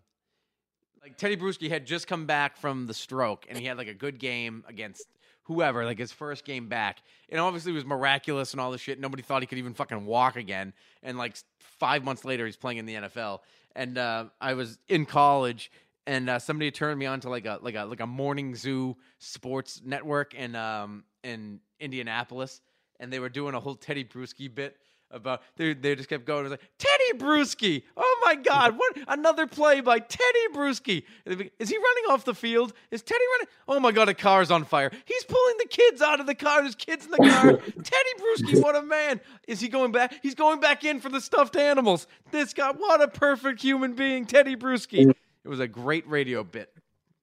[1.03, 3.95] like Teddy Bruschi had just come back from the stroke and he had like a
[3.95, 5.07] good game against
[5.45, 7.03] whoever, like his first game back.
[7.29, 9.01] And obviously it was miraculous and all this shit.
[9.01, 10.73] Nobody thought he could even fucking walk again.
[11.03, 13.41] And like 5 months later he's playing in the NFL.
[13.75, 15.71] And uh, I was in college
[16.07, 18.97] and uh, somebody turned me on to like a like a like a morning zoo
[19.19, 22.61] sports network in um in Indianapolis
[23.01, 24.77] and they were doing a whole Teddy Bruschi bit
[25.13, 26.41] about they they just kept going.
[26.41, 27.83] It was like Teddy Bruschi.
[27.97, 28.77] Oh my God!
[28.77, 31.05] What another play by Teddy Bruschi?
[31.27, 32.73] Is he running off the field?
[32.91, 33.49] Is Teddy running?
[33.69, 34.09] Oh my God!
[34.09, 34.91] A car's on fire.
[35.05, 36.63] He's pulling the kids out of the car.
[36.63, 37.53] There's kids in the car.
[37.85, 39.21] Teddy Bruschi, what a man!
[39.47, 40.15] Is he going back?
[40.23, 42.07] He's going back in for the stuffed animals.
[42.31, 45.07] This guy, what a perfect human being, Teddy Bruschi.
[45.07, 45.15] Mm.
[45.45, 46.73] It was a great radio bit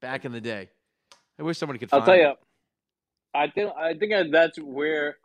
[0.01, 0.69] back in the day.
[1.39, 1.89] I wish somebody could.
[1.89, 2.19] Find I'll tell it.
[2.19, 2.33] you.
[3.33, 5.17] I think I think that's where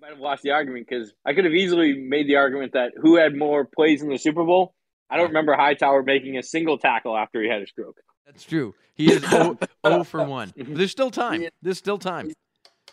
[0.00, 3.16] might have lost the argument because I could have easily made the argument that who
[3.16, 4.74] had more plays in the Super Bowl.
[5.10, 7.98] I don't remember Hightower making a single tackle after he had a stroke.
[8.26, 8.74] That's true.
[8.94, 10.54] He is 0, 0 for 1.
[10.56, 11.42] But there's still time.
[11.42, 11.48] Yeah.
[11.62, 12.32] There's still time.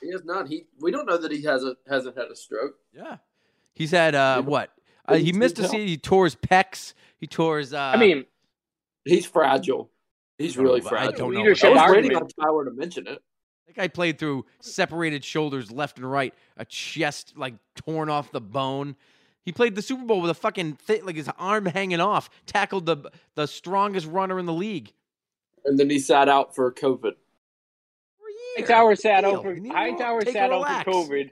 [0.02, 0.48] He is not.
[0.48, 0.66] He.
[0.80, 2.74] We don't know that he has a, hasn't had a stroke.
[2.94, 3.18] Yeah.
[3.74, 4.72] He's had, uh, what?
[5.08, 5.72] Uh, he missed a tell.
[5.72, 5.88] season.
[5.88, 6.94] He tore his pecs.
[7.20, 7.74] He tore his.
[7.74, 8.26] Uh, I mean,
[9.06, 9.90] He's fragile.
[10.38, 11.32] He's really but I fragile.
[11.32, 11.46] don't know.
[11.46, 11.92] I was argument.
[11.92, 13.20] waiting on Tyler to mention it.
[13.76, 18.42] That guy played through separated shoulders left and right, a chest like torn off the
[18.42, 18.96] bone.
[19.44, 22.30] He played the Super Bowl with a fucking thi- like his arm hanging off.
[22.46, 24.94] Tackled the the strongest runner in the league.
[25.66, 27.14] And then he sat out for COVID.
[28.20, 28.62] For a.
[28.62, 29.38] Hightower sat Deal.
[29.38, 31.32] out for You need to Hightower sat out for COVID.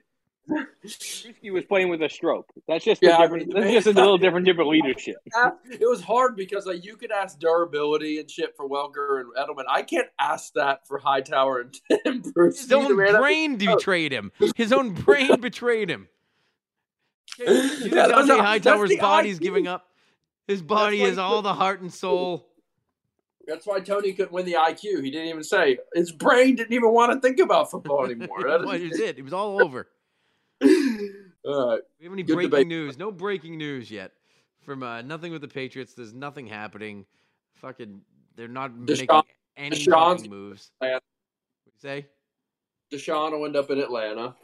[0.50, 2.48] Bruschi was playing with a stroke.
[2.68, 3.48] That's just Yeah, a I different.
[3.54, 5.18] mean, that's just a little different, different leadership.
[5.72, 9.64] It was hard because like you could ask durability and shit for Welker and Edelman.
[9.70, 12.62] I can't ask that for Hightower and Tim Bruce.
[12.62, 14.32] His own brain betrayed him.
[14.56, 16.08] His own brain betrayed him.
[17.38, 19.44] You think Yeah, that's Dont'a Hightower's that's the body's IQ.
[19.44, 19.86] giving up?
[20.48, 22.46] His body why is all put- the heart and soul.
[23.48, 25.04] That's why Tony couldn't win the IQ.
[25.04, 28.44] He didn't even say his brain didn't even want to think about football anymore.
[28.44, 29.18] That What is- is it?
[29.18, 29.88] It was all over.
[31.46, 31.82] All right.
[32.00, 32.68] We have any Good breaking debate.
[32.68, 32.98] news?
[32.98, 34.12] No breaking news yet.
[34.62, 35.94] From uh, nothing with the Patriots.
[35.94, 37.06] There's nothing happening.
[37.56, 38.02] Fucking,
[38.36, 39.08] they're not making
[39.58, 40.72] any Deshaun's- moves.
[40.80, 41.02] What
[41.66, 42.06] you say?
[42.92, 44.36] Deshaun will end up in Atlanta.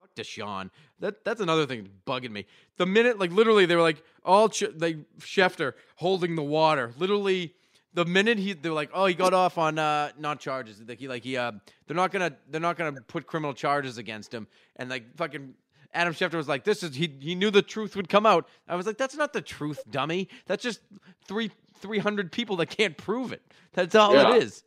[0.00, 0.70] Fuck Deshaun.
[1.00, 2.46] That that's another thing that's bugging me.
[2.76, 6.92] The minute, like literally, they were like all ch- like Schefter holding the water.
[6.98, 7.54] Literally,
[7.94, 10.82] the minute he they're like, oh, he got off on uh not charges.
[10.86, 11.52] Like he like he uh
[11.86, 14.46] they're not gonna they're not gonna put criminal charges against him.
[14.76, 15.54] And like fucking
[15.92, 18.48] Adam Schefter was like, this is he he knew the truth would come out.
[18.68, 20.28] I was like, that's not the truth, dummy.
[20.46, 20.80] That's just
[21.26, 23.42] three three hundred people that can't prove it.
[23.72, 24.34] That's all Yeah.
[24.34, 24.64] it is.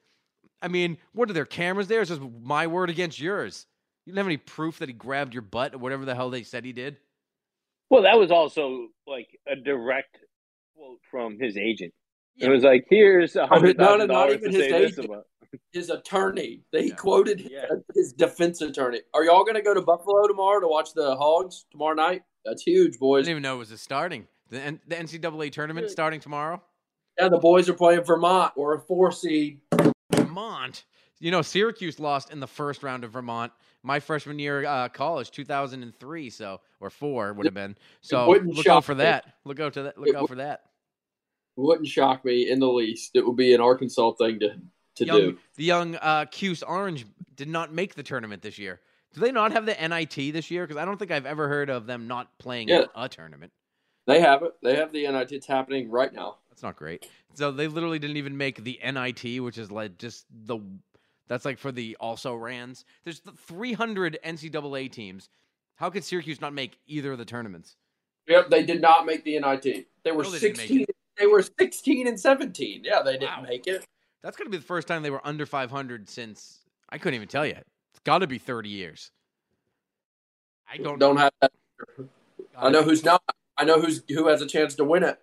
[0.61, 2.01] I mean, what are their cameras there?
[2.01, 3.67] It's just my word against yours.
[4.05, 6.43] You don't have any proof that he grabbed your butt or whatever the hell they
[6.43, 6.97] said he did.
[7.89, 10.17] Well, that was also like a direct
[10.75, 11.93] quote from his agent.
[12.37, 12.47] Yeah.
[12.47, 14.85] It was like, "Here's a no, hundred no, thousand not dollars even to his say
[14.85, 15.25] this about."
[15.71, 16.61] His attorney.
[16.73, 16.95] They Yeah.
[16.95, 17.65] quoted Yeah.
[17.95, 19.01] his defense attorney.
[19.13, 22.23] Are y'all going to go to Buffalo tomorrow to watch the Hogs tomorrow night?
[22.43, 23.21] That's huge, boys.
[23.21, 24.27] I didn't even know it was a starting.
[24.49, 26.61] The, N- the NCAA tournament starting tomorrow.
[27.17, 28.53] Yeah, the boys are playing Vermont.
[28.57, 29.61] We're a four seed.
[30.11, 30.83] Vermont.
[31.19, 33.51] You know, Syracuse lost in the first round of Vermont.
[33.83, 37.77] My freshman year uh, college, 2003, so or four would have been.
[38.01, 39.25] So look out for that.
[39.45, 39.97] Look out to that.
[39.97, 40.63] Look out for that.
[41.57, 43.11] Wouldn't shock me in the least.
[43.15, 44.55] It would be an Arkansas thing to
[44.95, 45.37] to young, do.
[45.55, 47.05] The young uh, Cuse Orange
[47.35, 48.79] did not make the tournament this year.
[49.13, 50.67] Do they not have the NIT this year?
[50.67, 52.85] Because I don't think I've ever heard of them not playing Yeah.
[52.95, 53.51] a tournament.
[54.05, 54.53] They have it.
[54.61, 55.31] They have the NIT.
[55.31, 56.37] It's happening right now.
[56.49, 57.07] That's not great.
[57.33, 60.59] So they literally didn't even make the NIT, which is like just the
[61.27, 62.85] that's like for the also rans.
[63.03, 65.29] There's the 300 NCAA teams.
[65.75, 67.75] How could Syracuse not make either of the tournaments?
[68.27, 69.87] Yep, they did not make the NIT.
[70.03, 70.85] They were No, they sixteen.
[71.19, 72.83] They were sixteen and seventeen.
[72.83, 73.41] Yeah, they didn't Wow.
[73.47, 73.83] make it.
[74.23, 76.59] That's going to be the first time they were under 500 since
[76.89, 77.53] I couldn't even tell you.
[77.55, 79.11] It's got to be 30 years.
[80.71, 81.51] I don't Don't have that.
[82.57, 83.21] I know who's not.
[83.57, 85.19] I know who's who has a chance to win it.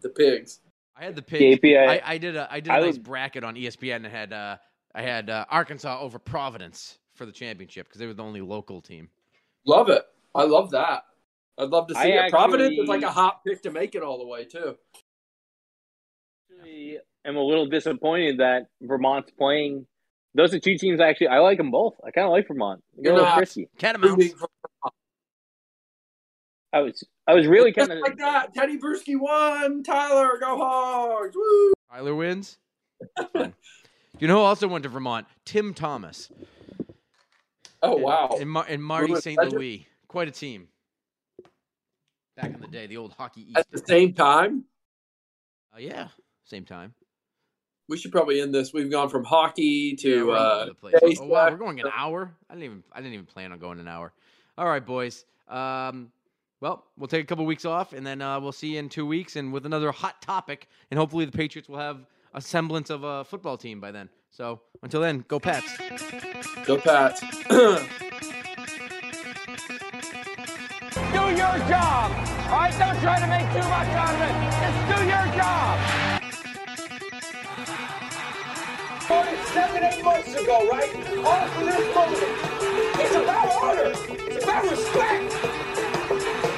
[0.00, 0.60] The pigs.
[0.96, 1.60] I had the pick.
[1.62, 3.96] KP, I, I, I did a I did a I nice would- bracket on ESPN
[3.96, 4.56] and had uh,
[4.94, 8.80] I had uh, Arkansas over Providence for the championship because they were the only local
[8.80, 9.08] team.
[9.66, 10.04] Love it.
[10.34, 11.04] I love that.
[11.58, 12.30] I'd love to see I it.
[12.30, 14.76] Providence is like a hot pick to make it all the way too.
[16.58, 19.86] Actually am a little disappointed that Vermont's playing
[20.34, 21.00] Those are two teams.
[21.00, 21.94] Actually, I like them both.
[22.06, 22.82] I kind of like Vermont.
[22.96, 23.68] They're a You're little not- frisky.
[23.78, 24.34] Catamounts.
[26.72, 28.54] I was, I was really kind of like that.
[28.54, 29.82] Teddy Bruschi won.
[29.82, 31.34] Tyler, go Hogs!
[31.34, 31.72] Woo!
[31.90, 32.58] Tyler wins.
[33.34, 35.26] You know who also went to Vermont?
[35.44, 36.30] Tim Thomas.
[37.82, 38.36] Oh And- wow!
[38.40, 39.42] And, Mar- and Marty St.
[39.52, 39.86] Louis.
[40.06, 40.68] Quite a team.
[42.36, 43.58] Back in the day, the old hockey east.
[43.58, 44.64] At the same time,
[45.74, 46.08] Oh yeah,
[46.50, 46.94] same time.
[47.88, 48.72] we should probably end this.
[48.72, 50.94] We've gone from hockey Yeah, to we're uh, the place.
[51.02, 51.28] Oh, baseball.
[51.28, 52.32] wow, we're going an hour.
[52.48, 52.82] I didn't even.
[52.92, 54.12] I didn't even plan on going an hour.
[54.58, 55.24] All right, boys.
[55.48, 56.12] Um,
[56.60, 59.06] well, we'll take a couple weeks off, and then uh, we'll see you in two
[59.06, 63.02] weeks, and with another hot topic, and hopefully the Patriots will have a semblance of
[63.02, 64.08] a football team by then.
[64.30, 65.76] So until then, go Pats.
[66.66, 67.20] Go Pats.
[67.48, 67.78] Do
[71.36, 72.10] your job.
[72.50, 74.34] All right, don't try to make too much out of it.
[74.60, 75.78] Just do your job.
[79.52, 80.94] Seven, eight months ago, right?
[81.26, 82.22] All for this moment.
[83.02, 83.92] It's about honor.
[84.30, 85.34] It's about respect.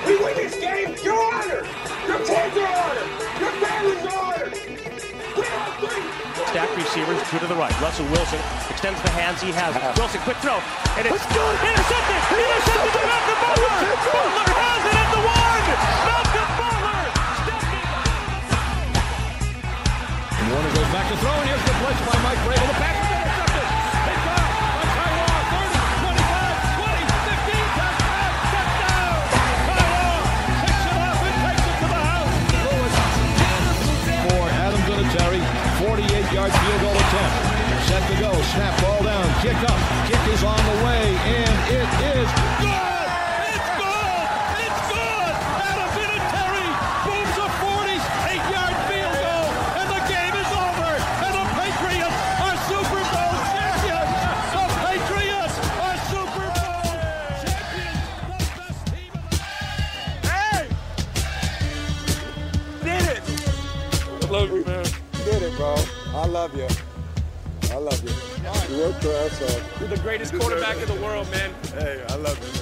[0.07, 1.65] We win this game, you're honored.
[2.05, 3.09] Your kids are honored.
[3.41, 4.53] Your families are honored.
[4.53, 6.05] We are three.
[6.53, 7.73] Stack receivers, two to the right.
[7.81, 9.73] Russell Wilson extends the hands he has.
[9.97, 10.61] Wilson, quick throw.
[11.01, 12.21] And it's intercepted.
[12.29, 13.89] Intercepted by Malcolm Butler.
[14.05, 15.65] Butler has it at the one.
[16.13, 16.72] Malcolm Butler
[20.53, 22.69] Warner goes back to throw, and here's the blitz by Mike Vrabel.
[22.69, 23.65] The pass is intercepted.
[24.13, 24.53] It's out.
[24.77, 25.49] By Ty Law.
[25.49, 25.81] 30,
[26.13, 28.37] 25, 20, 15, touchdown.
[28.53, 29.17] Touchdown.
[29.65, 30.21] Ty Law
[30.61, 32.37] picks it up and takes it to the house.
[34.29, 35.41] For Adam Vinatieri,
[35.81, 37.35] 48-yard field goal attempt.
[37.89, 38.37] Set to go.
[38.53, 39.25] Snap ball down.
[39.41, 39.81] Kick up.
[40.05, 42.29] Kick is on the way, and it is
[42.61, 42.92] good.
[66.43, 66.67] Love you.
[67.71, 68.75] I love you.
[68.75, 69.77] You worked your ass off.
[69.79, 71.55] You're the greatest quarterback in the world, man.
[71.75, 72.62] Hey, I love you,